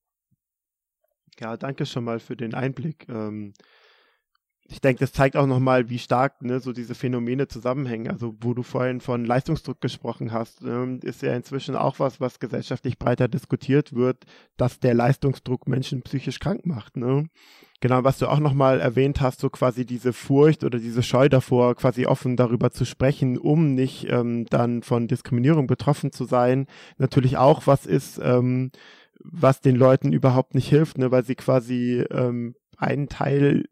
[1.40, 3.10] Ja, danke schon mal für den Einblick.
[3.10, 3.54] Ähm,
[4.68, 8.10] ich denke, das zeigt auch nochmal, wie stark ne, so diese Phänomene zusammenhängen.
[8.10, 12.40] Also, wo du vorhin von Leistungsdruck gesprochen hast, ähm, ist ja inzwischen auch was, was
[12.40, 14.26] gesellschaftlich breiter diskutiert wird,
[14.58, 16.98] dass der Leistungsdruck Menschen psychisch krank macht.
[16.98, 17.30] Ne?
[17.80, 21.76] Genau, was du auch nochmal erwähnt hast, so quasi diese Furcht oder diese Scheu davor,
[21.76, 26.66] quasi offen darüber zu sprechen, um nicht ähm, dann von Diskriminierung betroffen zu sein,
[26.98, 28.72] natürlich auch was ist, ähm,
[29.20, 33.66] was den Leuten überhaupt nicht hilft, ne, weil sie quasi ähm, einen Teil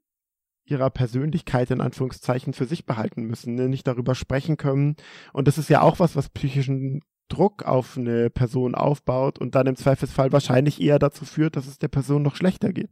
[0.66, 3.68] ihrer Persönlichkeit in Anführungszeichen für sich behalten müssen, ne?
[3.68, 4.96] nicht darüber sprechen können.
[5.34, 9.68] Und das ist ja auch was, was psychischen Druck auf eine Person aufbaut und dann
[9.68, 12.90] im Zweifelsfall wahrscheinlich eher dazu führt, dass es der Person noch schlechter geht.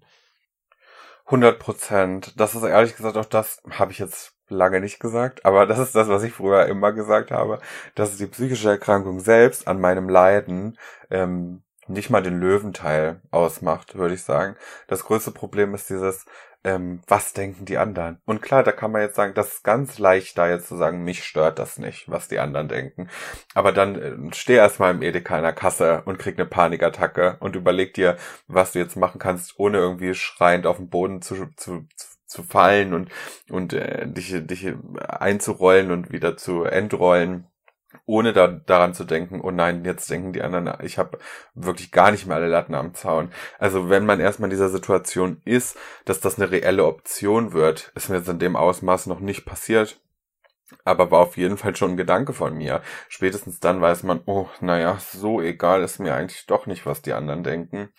[1.25, 2.33] 100 Prozent.
[2.39, 5.95] Das ist ehrlich gesagt auch das, habe ich jetzt lange nicht gesagt, aber das ist
[5.95, 7.59] das, was ich früher immer gesagt habe,
[7.95, 10.77] dass die psychische Erkrankung selbst an meinem Leiden
[11.09, 14.55] ähm, nicht mal den Löwenteil ausmacht, würde ich sagen.
[14.87, 16.25] Das größte Problem ist dieses,
[16.63, 18.21] ähm, was denken die anderen?
[18.25, 21.03] Und klar, da kann man jetzt sagen, das ist ganz leicht, da jetzt zu sagen,
[21.03, 23.09] mich stört das nicht, was die anderen denken.
[23.53, 23.95] Aber dann
[24.29, 28.17] äh, steh erstmal im Edeka in der Kasse und krieg eine Panikattacke und überleg dir,
[28.47, 31.87] was du jetzt machen kannst, ohne irgendwie schreiend auf den Boden zu, zu,
[32.25, 33.09] zu fallen und,
[33.49, 34.73] und äh, dich, dich
[35.07, 37.47] einzurollen und wieder zu entrollen
[38.05, 41.19] ohne da, daran zu denken, oh nein, jetzt denken die anderen, ich habe
[41.53, 43.31] wirklich gar nicht mehr alle Latten am Zaun.
[43.59, 48.09] Also wenn man erstmal in dieser Situation ist, dass das eine reelle Option wird, ist
[48.09, 49.99] mir jetzt in dem Ausmaß noch nicht passiert.
[50.85, 52.81] Aber war auf jeden Fall schon ein Gedanke von mir.
[53.09, 57.13] Spätestens dann weiß man, oh, naja, so egal ist mir eigentlich doch nicht, was die
[57.13, 57.89] anderen denken.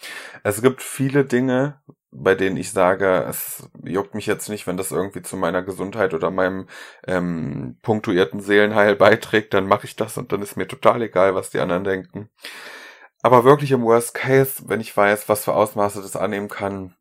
[0.42, 1.80] Es gibt viele Dinge,
[2.12, 6.12] bei denen ich sage, es juckt mich jetzt nicht, wenn das irgendwie zu meiner Gesundheit
[6.12, 6.68] oder meinem
[7.06, 11.50] ähm, punktuierten Seelenheil beiträgt, dann mache ich das und dann ist mir total egal, was
[11.50, 12.30] die anderen denken.
[13.22, 16.94] Aber wirklich im Worst Case, wenn ich weiß, was für Ausmaße das annehmen kann,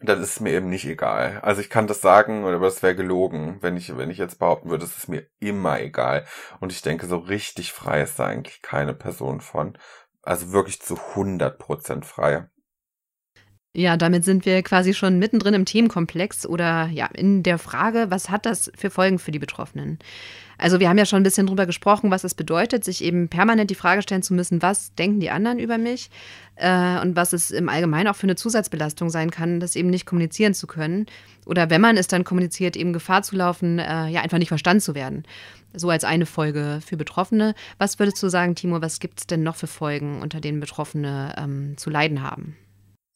[0.00, 1.40] dann ist es mir eben nicht egal.
[1.42, 4.70] Also ich kann das sagen, aber das wäre gelogen, wenn ich, wenn ich jetzt behaupten
[4.70, 6.26] würde, es ist mir immer egal.
[6.60, 9.78] Und ich denke, so richtig frei ist da eigentlich keine Person von.
[10.22, 12.48] Also wirklich zu 100% frei.
[13.76, 18.30] Ja, damit sind wir quasi schon mittendrin im Themenkomplex oder ja, in der Frage, was
[18.30, 19.98] hat das für Folgen für die Betroffenen?
[20.56, 23.68] Also wir haben ja schon ein bisschen drüber gesprochen, was es bedeutet, sich eben permanent
[23.68, 26.08] die Frage stellen zu müssen, was denken die anderen über mich
[26.54, 30.06] äh, und was es im Allgemeinen auch für eine Zusatzbelastung sein kann, das eben nicht
[30.06, 31.04] kommunizieren zu können
[31.44, 34.80] oder wenn man es dann kommuniziert, eben Gefahr zu laufen, äh, ja einfach nicht verstanden
[34.80, 35.24] zu werden.
[35.74, 37.54] So als eine Folge für Betroffene.
[37.76, 41.34] Was würdest du sagen, Timo, was gibt es denn noch für Folgen, unter denen Betroffene
[41.36, 42.56] ähm, zu leiden haben?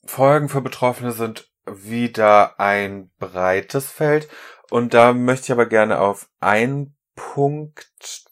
[0.04, 4.28] Folgen für Betroffene sind wieder ein breites Feld.
[4.70, 8.24] Und da möchte ich aber gerne auf einen Punkt,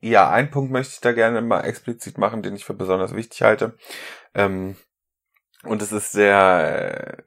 [0.00, 3.42] ja, einen Punkt möchte ich da gerne mal explizit machen, den ich für besonders wichtig
[3.42, 3.76] halte.
[4.34, 4.76] Ähm,
[5.62, 7.24] und es ist der,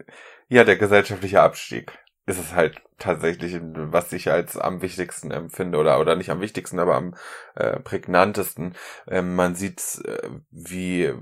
[0.47, 1.97] ja, der gesellschaftliche Abstieg.
[2.27, 6.77] Ist es halt tatsächlich, was ich als am wichtigsten empfinde oder oder nicht am wichtigsten,
[6.77, 7.15] aber am
[7.55, 8.75] äh, prägnantesten.
[9.07, 11.13] Ähm, man sieht, äh, wie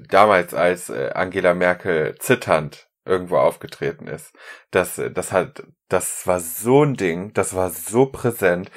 [0.00, 4.32] damals als äh, Angela Merkel zitternd irgendwo aufgetreten ist.
[4.70, 8.70] Das, das hat, das war so ein Ding, das war so präsent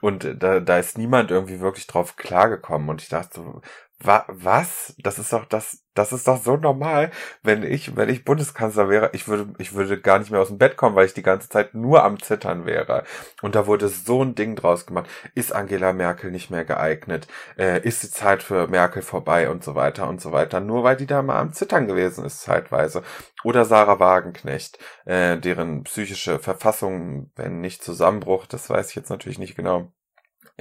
[0.00, 3.60] und da, da ist niemand irgendwie wirklich drauf klargekommen und ich dachte so,
[4.04, 4.94] wa, was?
[4.98, 7.10] Das ist doch das, das ist doch so normal,
[7.42, 10.58] wenn ich, wenn ich Bundeskanzler wäre, ich würde, ich würde gar nicht mehr aus dem
[10.58, 13.04] Bett kommen, weil ich die ganze Zeit nur am Zittern wäre.
[13.42, 15.08] Und da wurde so ein Ding draus gemacht.
[15.34, 17.28] Ist Angela Merkel nicht mehr geeignet?
[17.58, 20.60] Äh, ist die Zeit für Merkel vorbei und so weiter und so weiter?
[20.60, 23.02] Nur weil die da mal am Zittern gewesen ist zeitweise.
[23.44, 29.38] Oder Sarah Wagenknecht, äh, deren psychische Verfassung, wenn nicht Zusammenbruch, das weiß ich jetzt natürlich
[29.38, 29.92] nicht genau,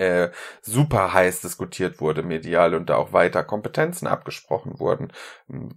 [0.01, 5.13] äh, super heiß diskutiert wurde medial und da auch weiter Kompetenzen abgesprochen wurden.
[5.47, 5.69] Hm,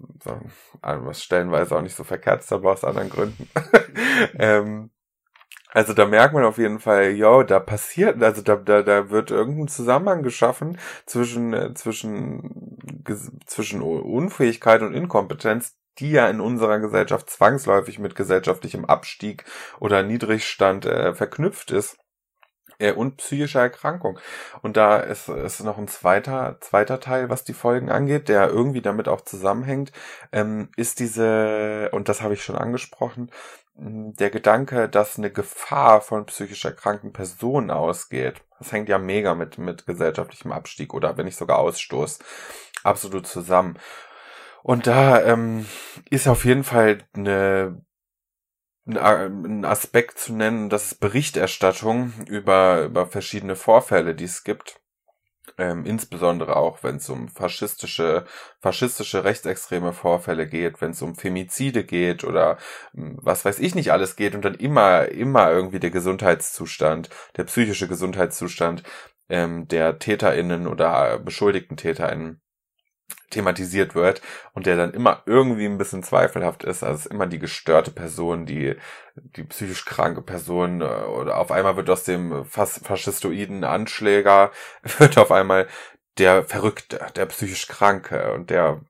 [0.81, 3.49] was stellenweise auch nicht so verkehrt aber aus anderen Gründen.
[4.39, 4.91] ähm,
[5.71, 9.31] also da merkt man auf jeden Fall, yo, da passiert, also da, da, da wird
[9.31, 12.79] irgendein Zusammenhang geschaffen zwischen, äh, zwischen,
[13.45, 19.45] zwischen Unfähigkeit und Inkompetenz, die ja in unserer Gesellschaft zwangsläufig mit gesellschaftlichem Abstieg
[19.81, 21.99] oder Niedrigstand äh, verknüpft ist
[22.79, 24.19] äh, und psychische Erkrankung.
[24.63, 28.83] Und da ist, ist noch ein zweiter, zweiter Teil, was die Folgen angeht, der irgendwie
[28.83, 29.93] damit auch zusammenhängt,
[30.33, 33.31] ähm, ist diese, und das habe ich schon angesprochen,
[33.77, 38.43] der Gedanke, dass eine Gefahr von psychisch erkrankten Personen ausgeht.
[38.59, 42.21] Das hängt ja mega mit, mit gesellschaftlichem Abstieg oder wenn nicht sogar Ausstoß
[42.85, 43.79] absolut zusammen.
[44.63, 45.67] Und da ähm,
[46.09, 47.85] ist auf jeden Fall eine
[48.87, 54.81] ein Aspekt zu nennen, das ist Berichterstattung über, über verschiedene Vorfälle, die es gibt.
[55.59, 58.25] Ähm, insbesondere auch, wenn es um faschistische,
[58.61, 62.59] faschistische rechtsextreme Vorfälle geht, wenn es um Femizide geht oder
[62.93, 67.45] hm, was weiß ich nicht alles geht und dann immer, immer irgendwie der Gesundheitszustand, der
[67.45, 68.83] psychische Gesundheitszustand
[69.29, 72.41] ähm, der TäterInnen oder beschuldigten TäterInnen
[73.31, 76.83] thematisiert wird und der dann immer irgendwie ein bisschen zweifelhaft ist.
[76.83, 78.77] Also es ist immer die gestörte Person, die,
[79.17, 84.53] die psychisch kranke Person äh, oder auf einmal wird aus dem fas faschistoiden Anschläger
[84.99, 85.67] wird auf einmal
[86.19, 88.81] der Verrückte, der psychisch Kranke und der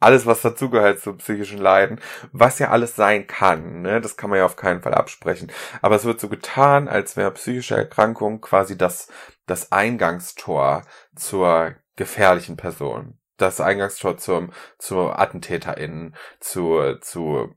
[0.00, 2.00] alles, was dazugehört zu psychischen Leiden,
[2.32, 4.00] was ja alles sein kann, ne?
[4.00, 5.52] das kann man ja auf keinen Fall absprechen.
[5.80, 9.06] Aber es wird so getan, als wäre psychische Erkrankung quasi das,
[9.46, 10.82] das Eingangstor
[11.14, 13.18] zur gefährlichen Person.
[13.36, 17.54] Das Eingangstor zum, zu AttentäterInnen, zu, zu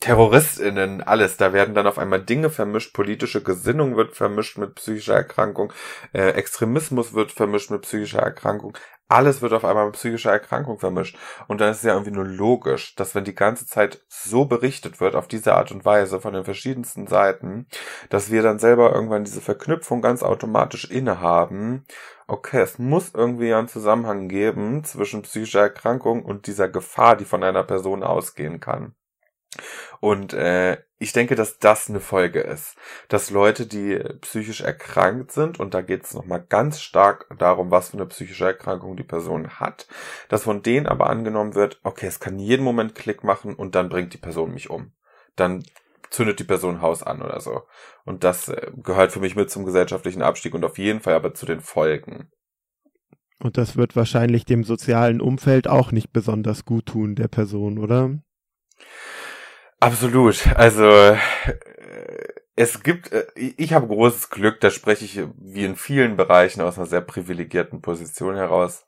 [0.00, 1.36] TerroristInnen, alles.
[1.36, 5.72] Da werden dann auf einmal Dinge vermischt, politische Gesinnung wird vermischt mit psychischer Erkrankung,
[6.12, 8.76] äh, Extremismus wird vermischt mit psychischer Erkrankung.
[9.08, 11.16] Alles wird auf einmal mit psychischer Erkrankung vermischt.
[11.46, 15.00] Und dann ist es ja irgendwie nur logisch, dass wenn die ganze Zeit so berichtet
[15.00, 17.68] wird, auf diese Art und Weise von den verschiedensten Seiten,
[18.10, 21.84] dass wir dann selber irgendwann diese Verknüpfung ganz automatisch innehaben.
[22.28, 27.44] Okay, es muss irgendwie einen Zusammenhang geben zwischen psychischer Erkrankung und dieser Gefahr, die von
[27.44, 28.96] einer Person ausgehen kann.
[30.00, 32.76] Und äh, ich denke, dass das eine Folge ist.
[33.08, 37.90] Dass Leute, die psychisch erkrankt sind, und da geht es nochmal ganz stark darum, was
[37.90, 39.86] für eine psychische Erkrankung die Person hat,
[40.28, 43.88] dass von denen aber angenommen wird, okay, es kann jeden Moment Klick machen und dann
[43.88, 44.92] bringt die Person mich um.
[45.36, 45.64] Dann
[46.16, 47.62] zündet die Person ein Haus an oder so.
[48.04, 51.34] Und das äh, gehört für mich mit zum gesellschaftlichen Abstieg und auf jeden Fall aber
[51.34, 52.30] zu den Folgen.
[53.38, 58.18] Und das wird wahrscheinlich dem sozialen Umfeld auch nicht besonders gut tun, der Person, oder?
[59.78, 60.46] Absolut.
[60.56, 61.18] Also äh,
[62.56, 66.78] es gibt, äh, ich habe großes Glück, da spreche ich wie in vielen Bereichen aus
[66.78, 68.85] einer sehr privilegierten Position heraus.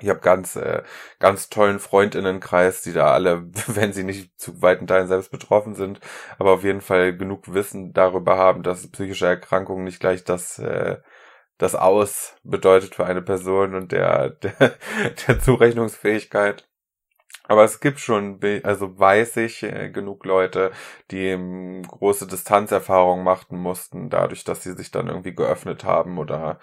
[0.00, 0.82] Ich habe ganz, äh,
[1.20, 6.00] ganz tollen Freundinnenkreis, die da alle, wenn sie nicht zu weiten Teilen selbst betroffen sind,
[6.38, 10.98] aber auf jeden Fall genug Wissen darüber haben, dass psychische Erkrankungen nicht gleich das, äh,
[11.58, 14.76] das Aus bedeutet für eine Person und der, der,
[15.28, 16.68] der Zurechnungsfähigkeit.
[17.46, 20.72] Aber es gibt schon, also weiß ich, äh, genug Leute,
[21.10, 26.58] die ähm, große Distanzerfahrungen machten mussten, dadurch, dass sie sich dann irgendwie geöffnet haben oder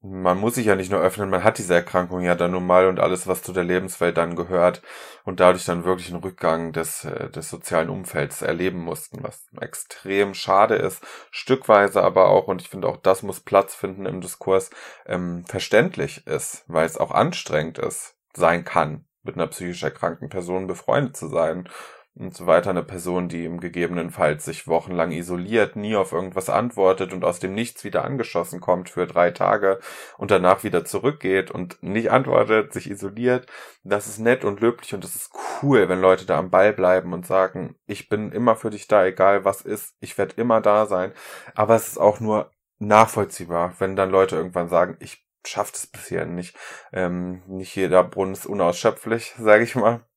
[0.00, 2.86] man muss sich ja nicht nur öffnen, man hat diese Erkrankung ja dann nun mal
[2.86, 4.80] und alles, was zu der Lebenswelt dann gehört
[5.24, 10.34] und dadurch dann wirklich einen Rückgang des, äh, des sozialen Umfelds erleben mussten, was extrem
[10.34, 14.70] schade ist, stückweise aber auch, und ich finde auch das muss Platz finden im Diskurs,
[15.06, 20.68] ähm, verständlich ist, weil es auch anstrengend ist, sein kann, mit einer psychisch erkrankten Person
[20.68, 21.68] befreundet zu sein
[22.14, 22.70] und so weiter.
[22.70, 27.54] Eine Person, die im gegebenenfalls sich wochenlang isoliert, nie auf irgendwas antwortet und aus dem
[27.54, 29.78] Nichts wieder angeschossen kommt für drei Tage
[30.16, 33.46] und danach wieder zurückgeht und nicht antwortet, sich isoliert.
[33.84, 37.12] Das ist nett und löblich und das ist cool, wenn Leute da am Ball bleiben
[37.12, 40.86] und sagen, ich bin immer für dich da, egal was ist, ich werde immer da
[40.86, 41.12] sein.
[41.54, 46.26] Aber es ist auch nur nachvollziehbar, wenn dann Leute irgendwann sagen, ich schafft es bisher
[46.26, 46.56] nicht.
[46.92, 50.07] Ähm, nicht jeder Brunnen ist unausschöpflich, sage ich mal.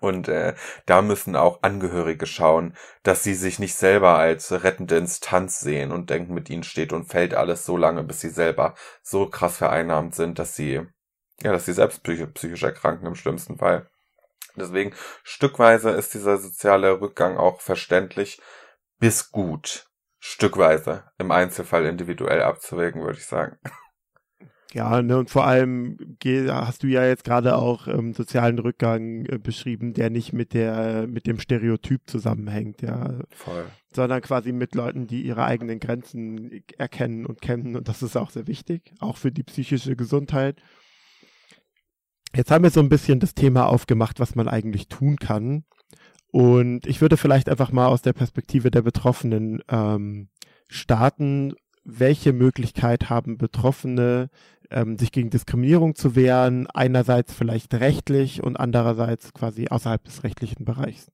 [0.00, 0.54] Und äh,
[0.86, 6.10] da müssen auch Angehörige schauen, dass sie sich nicht selber als rettende Instanz sehen und
[6.10, 10.14] denken, mit ihnen steht und fällt alles so lange, bis sie selber so krass vereinnahmt
[10.14, 10.82] sind, dass sie,
[11.42, 13.88] ja, dass sie selbst psychisch erkranken im schlimmsten Fall.
[14.56, 18.40] Deswegen stückweise ist dieser soziale Rückgang auch verständlich
[18.98, 19.86] bis gut.
[20.20, 23.58] Stückweise im Einzelfall individuell abzuwägen, würde ich sagen.
[24.72, 29.38] Ja, ne, und vor allem hast du ja jetzt gerade auch ähm, sozialen Rückgang äh,
[29.38, 33.20] beschrieben, der nicht mit der mit dem Stereotyp zusammenhängt, ja.
[33.30, 33.66] Voll.
[33.94, 37.76] Sondern quasi mit Leuten, die ihre eigenen Grenzen erkennen und kennen.
[37.76, 40.60] Und das ist auch sehr wichtig, auch für die psychische Gesundheit.
[42.34, 45.64] Jetzt haben wir so ein bisschen das Thema aufgemacht, was man eigentlich tun kann.
[46.32, 50.30] Und ich würde vielleicht einfach mal aus der Perspektive der Betroffenen ähm,
[50.68, 51.54] starten.
[51.84, 54.30] Welche Möglichkeit haben Betroffene,
[54.70, 60.64] ähm, sich gegen Diskriminierung zu wehren, einerseits vielleicht rechtlich und andererseits quasi außerhalb des rechtlichen
[60.64, 61.10] Bereichs.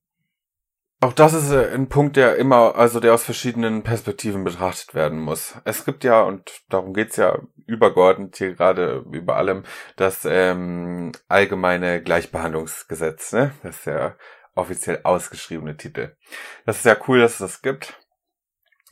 [1.02, 5.18] Auch das ist äh, ein Punkt, der immer, also der aus verschiedenen Perspektiven betrachtet werden
[5.18, 5.54] muss.
[5.64, 9.64] Es gibt ja, und darum geht's ja übergeordnet hier gerade über allem,
[9.96, 13.52] das ähm, allgemeine Gleichbehandlungsgesetz, ne?
[13.62, 14.18] Das ist der
[14.54, 16.16] offiziell ausgeschriebene Titel.
[16.66, 17.98] Das ist ja cool, dass es das gibt.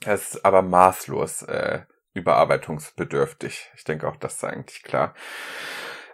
[0.07, 1.83] Es ist aber maßlos äh,
[2.19, 3.71] überarbeitungsbedürftig.
[3.77, 5.15] Ich denke auch, das ist eigentlich klar.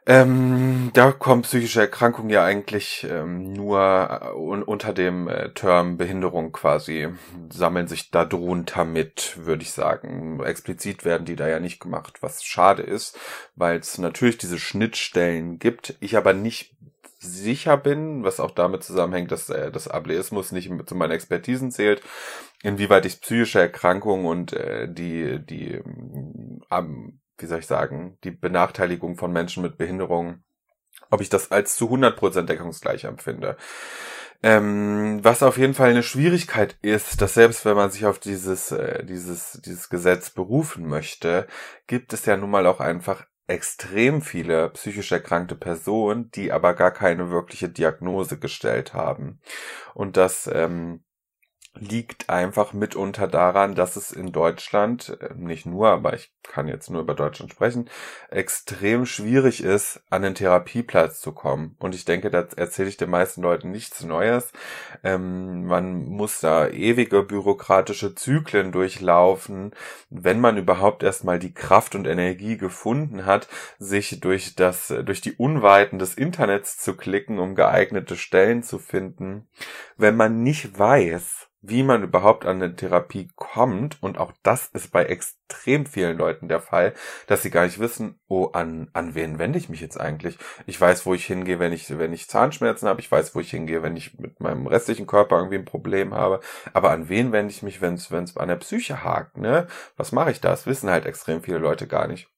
[0.07, 5.97] Ähm, da kommen psychische Erkrankungen ja eigentlich ähm, nur äh, un unter dem äh, Term
[5.97, 7.09] Behinderung quasi,
[7.49, 10.43] sammeln sich da drunter mit, würde ich sagen.
[10.45, 13.19] Explizit werden die da ja nicht gemacht, was schade ist,
[13.57, 16.75] weil es natürlich diese Schnittstellen gibt, ich aber nicht
[17.25, 22.03] sicher bin, was auch damit zusammenhängt, dass äh, das Ableismus nicht zu meinen Expertisen zählt,
[22.63, 25.83] inwieweit ich psychische Erkrankungen und äh, die, die,
[26.71, 30.45] ähm, wie soll ich sagen, die Benachteiligung von Menschen mit Behinderungen,
[31.11, 33.57] ob ich das als zu 100% deckungsgleich empfinde.
[34.43, 38.73] Ähm, was auf jeden Fall eine Schwierigkeit ist, dass selbst wenn man sich auf dieses,
[38.73, 41.47] äh, dieses, dieses Gesetz berufen möchte,
[41.87, 46.91] gibt es ja nun mal auch einfach extrem viele psychisch erkrankte Personen, die aber gar
[46.93, 49.41] keine wirkliche Diagnose gestellt haben.
[49.95, 51.05] Und das ähm,
[51.77, 56.91] liegt einfach mitunter daran, dass es in Deutschland, äh, nicht nur, aber ich kann jetzt
[56.91, 57.91] nur über Deutschland sprechen,
[58.31, 61.77] extrem schwierig ist, an den Therapieplatz zu kommen.
[61.79, 64.53] Und ich denke, da erzähle ich den meisten Leuten nichts Neues.
[65.03, 69.73] Ähm, man muss da ewige bürokratische Zyklen durchlaufen,
[70.11, 75.33] wenn man überhaupt erstmal die Kraft und Energie gefunden hat, sich durch das, durch die
[75.33, 79.49] Unweiten des Internets zu klicken, um geeignete Stellen zu finden.
[79.97, 84.02] Wenn man nicht weiß, wie man überhaupt an eine Therapie kommt.
[84.02, 86.92] Und auch das ist bei extrem vielen Leuten der Fall,
[87.27, 90.38] dass sie gar nicht wissen, oh, an, an wen wende ich mich jetzt eigentlich?
[90.67, 93.00] Ich weiß, wo ich hingehe, wenn ich, wenn ich Zahnschmerzen habe.
[93.00, 96.40] Ich weiß, wo ich hingehe, wenn ich mit meinem restlichen Körper irgendwie ein Problem habe.
[96.73, 99.67] Aber an wen wende ich mich, wenn es, an der Psyche hakt, ne?
[99.96, 100.50] Was mache ich da?
[100.50, 102.29] Das wissen halt extrem viele Leute gar nicht.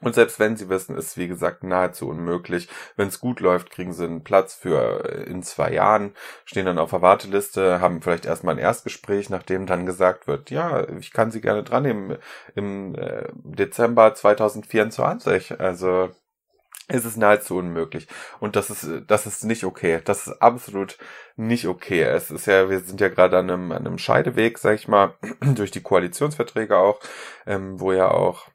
[0.00, 2.68] Und selbst wenn sie wissen, ist wie gesagt nahezu unmöglich.
[2.96, 6.78] Wenn es gut läuft, kriegen sie einen Platz für äh, in zwei Jahren, stehen dann
[6.78, 11.30] auf der Warteliste, haben vielleicht erstmal ein Erstgespräch, nachdem dann gesagt wird, ja, ich kann
[11.30, 12.16] sie gerne dran nehmen
[12.54, 15.60] im äh, Dezember 2024.
[15.60, 16.10] Also
[16.88, 18.08] es ist nahezu unmöglich.
[18.40, 20.00] Und das ist, das ist nicht okay.
[20.04, 20.96] Das ist absolut
[21.36, 22.02] nicht okay.
[22.02, 25.14] Es ist ja, wir sind ja gerade an einem, an einem Scheideweg, sag ich mal,
[25.40, 27.00] durch die Koalitionsverträge auch,
[27.46, 28.48] ähm, wo ja auch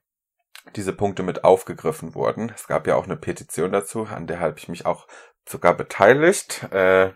[0.76, 2.52] diese Punkte mit aufgegriffen wurden.
[2.56, 5.08] Es gab ja auch eine Petition dazu, an der habe ich mich auch
[5.48, 6.64] sogar beteiligt.
[6.72, 7.12] Äh,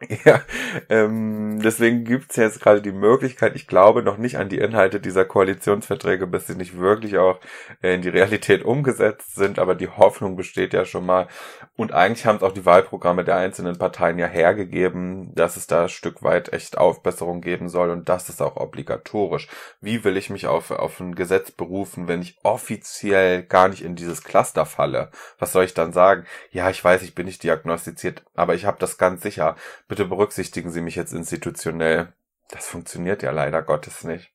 [0.24, 0.40] Ja,
[0.88, 5.24] ähm, deswegen gibt's jetzt gerade die Möglichkeit, ich glaube noch nicht an die Inhalte dieser
[5.24, 7.38] Koalitionsverträge, bis sie nicht wirklich auch
[7.82, 11.28] äh, in die Realität umgesetzt sind, aber die Hoffnung besteht ja schon mal.
[11.76, 15.82] Und eigentlich haben es auch die Wahlprogramme der einzelnen Parteien ja hergegeben, dass es da
[15.82, 19.48] ein Stück weit echt Aufbesserung geben soll und das ist auch obligatorisch.
[19.80, 23.96] Wie will ich mich auf, auf ein Gesetz berufen, wenn ich offiziell gar nicht in
[23.96, 25.10] dieses Cluster falle?
[25.38, 26.24] Was soll ich dann sagen?
[26.52, 29.56] Ja, ich weiß, ich bin nicht diagnostiziert, aber ich habe das ganz sicher
[29.90, 32.14] bitte berücksichtigen Sie mich jetzt institutionell.
[32.48, 34.32] Das funktioniert ja leider Gottes nicht.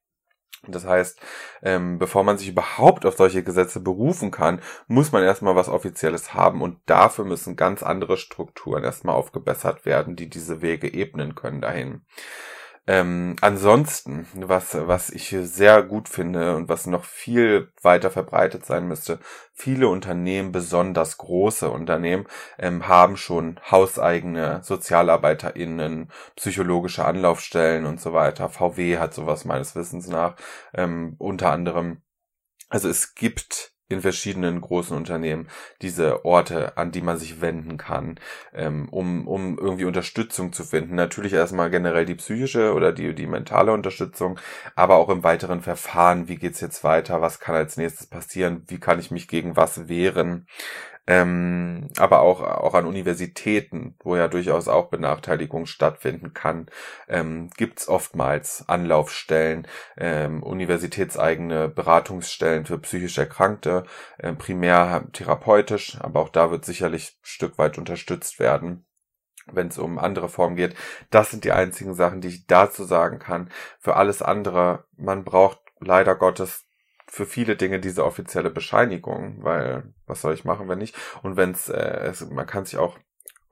[0.68, 1.20] Das heißt,
[1.64, 6.34] ähm, bevor man sich überhaupt auf solche Gesetze berufen kann, muss man erstmal was Offizielles
[6.34, 11.62] haben und dafür müssen ganz andere Strukturen erstmal aufgebessert werden, die diese Wege ebnen können
[11.62, 12.06] dahin.
[12.88, 18.88] Ähm, ansonsten, was, was ich sehr gut finde und was noch viel weiter verbreitet sein
[18.88, 19.20] müsste,
[19.54, 22.28] viele Unternehmen, besonders große Unternehmen,
[22.60, 28.50] ähm, haben schon hauseigene SozialarbeiterInnen, psychologische Anlaufstellen und so weiter.
[28.50, 30.36] VW hat sowas meines Wissens nach,
[30.74, 32.04] ähm, unter anderem.
[32.70, 35.48] Also es gibt in verschiedenen großen Unternehmen
[35.82, 38.20] diese Orte, an die man sich wenden kann,
[38.54, 40.96] ähm, um, um irgendwie Unterstützung zu finden.
[40.96, 44.40] Natürlich erstmal generell die psychische oder die, die mentale Unterstützung,
[44.76, 48.80] aber auch im weiteren Verfahren, wie geht's jetzt weiter, was kann als nächstes passieren, wie
[48.80, 50.48] kann ich mich gegen was wehren
[51.08, 56.68] ähm, aber auch, auch an Universitäten, wo ja durchaus auch Benachteiligung stattfinden kann,
[57.08, 63.84] ähm, gibt oftmals Anlaufstellen, ähm, universitätseigene Beratungsstellen für psychisch Erkrankte,
[64.18, 68.86] äh, primär therapeutisch, aber auch da wird sicherlich ein Stück weit unterstützt werden
[69.52, 70.76] wenn es um andere Formen geht.
[71.12, 73.52] Das sind die einzigen Sachen, die ich dazu sagen kann.
[73.80, 76.65] Für alles andere, man braucht leider Gottes
[77.16, 80.96] für viele Dinge diese offizielle Bescheinigung, weil was soll ich machen, wenn nicht?
[81.24, 82.98] Und wenn äh, es, man kann sich auch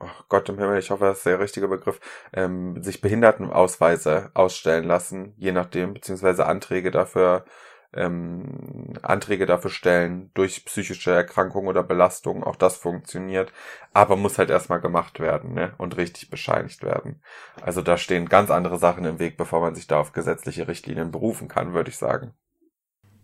[0.02, 2.02] oh Gott im Himmel, ich hoffe, das ist der richtige Begriff,
[2.34, 7.46] ähm, sich Behindertenausweise ausstellen lassen, je nachdem, beziehungsweise Anträge dafür,
[7.94, 13.54] ähm, Anträge dafür stellen durch psychische Erkrankungen oder Belastungen, auch das funktioniert,
[13.94, 15.74] aber muss halt erstmal gemacht werden ne?
[15.78, 17.22] und richtig bescheinigt werden.
[17.62, 21.12] Also da stehen ganz andere Sachen im Weg, bevor man sich da auf gesetzliche Richtlinien
[21.12, 22.34] berufen kann, würde ich sagen.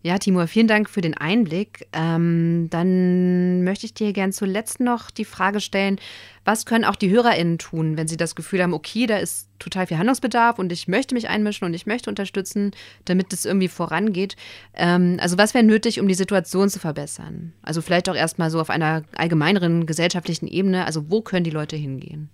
[0.02, 1.86] Ja, Timur, vielen Dank für den Einblick.
[1.92, 6.00] Ähm, dann möchte ich dir gern zuletzt noch die Frage stellen,
[6.46, 9.88] was können auch die HörerInnen tun, wenn sie das Gefühl haben, okay, da ist total
[9.88, 12.72] viel Handlungsbedarf und ich möchte mich einmischen und ich möchte unterstützen,
[13.04, 14.38] damit es irgendwie vorangeht.
[14.74, 17.52] Ähm, also was wäre nötig, um die Situation zu verbessern?
[17.62, 20.86] Also vielleicht auch erstmal so auf einer allgemeineren gesellschaftlichen Ebene.
[20.86, 22.30] Also wo können die Leute hingehen?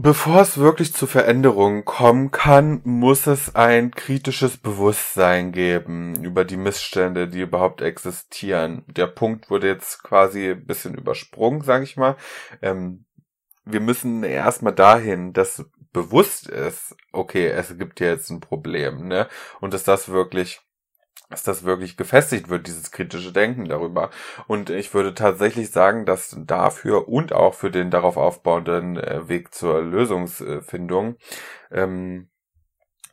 [0.00, 6.56] Bevor es wirklich zu Veränderungen kommen kann, muss es ein kritisches Bewusstsein geben über die
[6.56, 8.84] Missstände, die überhaupt existieren.
[8.86, 12.16] Der Punkt wurde jetzt quasi ein bisschen übersprungen, sage ich mal.
[12.62, 13.06] Ähm,
[13.64, 19.26] wir müssen erstmal dahin, dass bewusst ist, okay, es gibt hier jetzt ein Problem, ne?
[19.60, 20.60] Und dass das wirklich
[21.30, 24.10] dass das wirklich gefestigt wird, dieses kritische Denken darüber.
[24.46, 29.54] Und ich würde tatsächlich sagen, dass dafür und auch für den darauf aufbauenden äh, Weg
[29.54, 31.16] zur Lösungsfindung
[31.70, 32.28] ähm,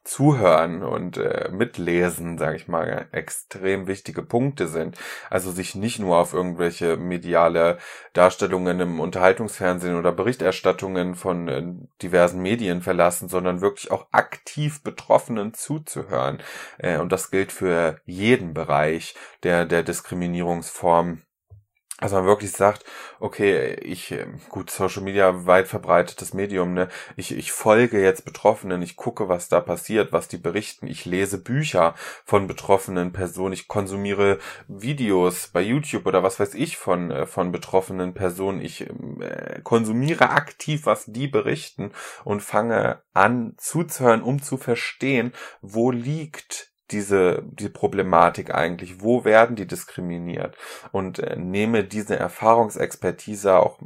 [0.05, 4.97] Zuhören und äh, Mitlesen, sage ich mal, extrem wichtige Punkte sind.
[5.31, 7.79] Also sich nicht nur auf irgendwelche mediale
[8.13, 11.63] Darstellungen im Unterhaltungsfernsehen oder Berichterstattungen von äh,
[12.03, 16.37] diversen Medien verlassen, sondern wirklich auch aktiv Betroffenen zuzuhören.
[16.77, 21.24] Äh, und das gilt für jeden Bereich der, der Diskriminierungsform
[21.99, 22.83] Also man wirklich sagt,
[23.21, 26.89] okay, ich, ähm, gut, Social Media, weit verbreitetes Medium, ne?
[27.15, 31.37] Ich, ich folge jetzt Betroffenen, ich gucke, was da passiert, was die berichten, ich lese
[31.37, 37.25] Bücher von betroffenen Personen, ich konsumiere Videos bei YouTube oder was weiß ich von, äh,
[37.25, 41.93] von betroffenen Personen, ich ähm, äh, konsumiere aktiv, was die berichten
[42.25, 45.31] und fange an zuzuhören, um zu verstehen,
[45.61, 49.01] wo liegt diese, die Problematik eigentlich?
[49.01, 50.55] Wo werden die diskriminiert?
[50.91, 53.79] Und äh, nehme diese Erfahrungsexpertise auch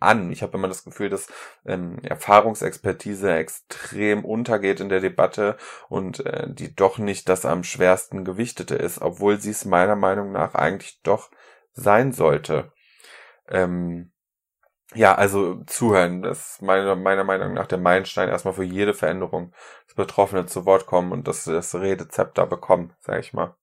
[0.00, 0.30] an.
[0.30, 1.28] Ich habe immer das Gefühl, dass
[1.64, 5.56] ähm, Erfahrungsexpertise extrem untergeht in der Debatte
[5.88, 10.32] und äh, die doch nicht das am schwersten gewichtete ist, obwohl sie es meiner Meinung
[10.32, 11.30] nach eigentlich doch
[11.72, 12.72] sein sollte.
[13.48, 14.13] Ähm,
[14.94, 19.52] ja, also zuhören, das ist meiner, meiner Meinung nach der Meilenstein erstmal für jede Veränderung,
[19.86, 23.56] dass Betroffene zu Wort kommen und dass sie das Redezepter bekommen, sag ich mal.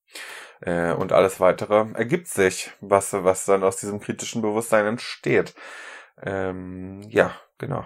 [0.60, 5.54] Äh, und alles weitere ergibt sich, was, was dann aus diesem kritischen Bewusstsein entsteht.
[6.22, 7.84] Ähm, ja, genau.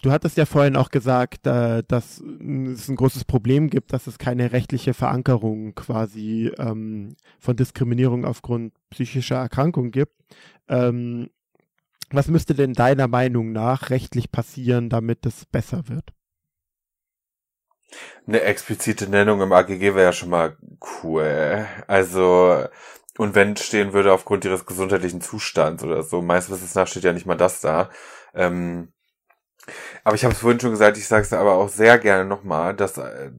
[0.00, 4.18] Du hattest ja vorhin auch gesagt, äh, dass es ein großes Problem gibt, dass es
[4.18, 10.14] keine rechtliche Verankerung quasi ähm, von Diskriminierung aufgrund psychischer Erkrankung gibt.
[10.68, 11.28] Ähm,
[12.14, 16.12] was müsste denn deiner Meinung nach rechtlich passieren, damit es besser wird?
[18.26, 20.56] Eine explizite Nennung im AGG wäre ja schon mal
[21.02, 21.66] cool.
[21.86, 22.64] Also,
[23.18, 27.12] und wenn stehen würde aufgrund ihres gesundheitlichen Zustands oder so, meistens Wissens nach steht ja
[27.12, 27.90] nicht mal das da.
[28.34, 28.92] Ähm,
[30.04, 32.74] aber ich habe es vorhin schon gesagt, ich sage es aber auch sehr gerne nochmal,
[32.74, 33.30] das äh,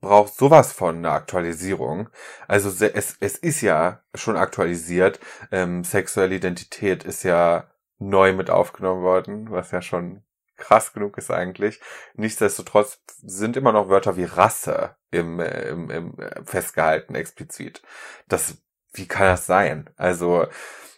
[0.00, 2.08] braucht sowas von einer Aktualisierung.
[2.48, 5.20] Also es, es ist ja schon aktualisiert.
[5.50, 7.71] Ähm, sexuelle Identität ist ja
[8.08, 10.22] neu mit aufgenommen worden, was ja schon
[10.56, 11.80] krass genug ist eigentlich.
[12.14, 17.82] Nichtsdestotrotz sind immer noch Wörter wie Rasse im, äh, im, im äh, festgehalten explizit.
[18.28, 18.58] Das,
[18.92, 19.90] wie kann das sein?
[19.96, 20.46] Also,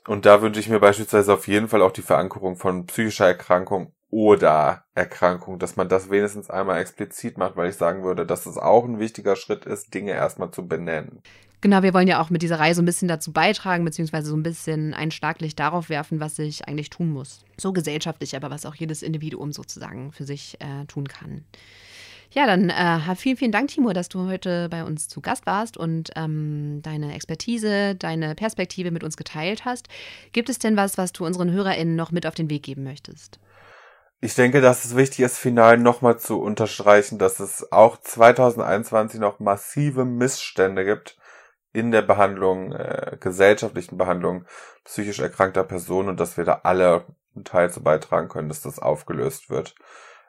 [0.07, 3.95] und da wünsche ich mir beispielsweise auf jeden Fall auch die Verankerung von psychischer Erkrankung
[4.11, 8.59] oder Erkrankung, dass man das wenigstens einmal explizit macht, weil ich sagen würde, dass es
[8.59, 11.23] auch ein wichtiger Schritt ist, Dinge erstmal zu benennen.
[11.65, 14.37] Genau, wir wollen ja auch mit dieser Reihe so ein bisschen dazu beitragen, beziehungsweise so
[14.37, 17.43] ein bisschen ein Schlaglicht darauf werfen, was ich eigentlich tun muss.
[17.57, 21.47] So gesellschaftlich, aber was auch jedes Individuum sozusagen für sich äh, tun kann.
[22.33, 25.79] Ja, dann äh, vielen, vielen Dank, Timur, dass du heute bei uns zu Gast warst
[25.79, 29.89] und ähm, deine Expertise, deine Perspektive mit uns geteilt hast.
[30.33, 33.39] Gibt es denn was, was du unseren HörerInnen noch mit auf den Weg geben möchtest?
[34.21, 39.41] Ich denke, dass es wichtig ist, final nochmal zu unterstreichen, dass es auch 2021 noch
[39.41, 41.17] massive Missstände gibt
[41.75, 44.47] in der Behandlung, äh, gesellschaftlichen Behandlung
[44.85, 47.05] psychisch erkrankter Personen und dass wir da alle
[47.35, 49.75] einen Teil zu beitragen können, dass das aufgelöst wird,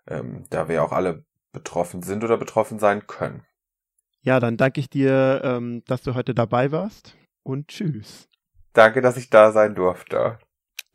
[0.07, 1.23] ähm, da wir auch alle
[1.53, 3.45] betroffen sind oder betroffen sein können.
[4.21, 8.27] Ja, dann danke ich dir, ähm, dass du heute dabei warst und tschüss.
[8.73, 10.39] Danke, dass ich da sein durfte.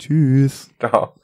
[0.00, 0.70] Tschüss.
[0.80, 1.14] Ciao.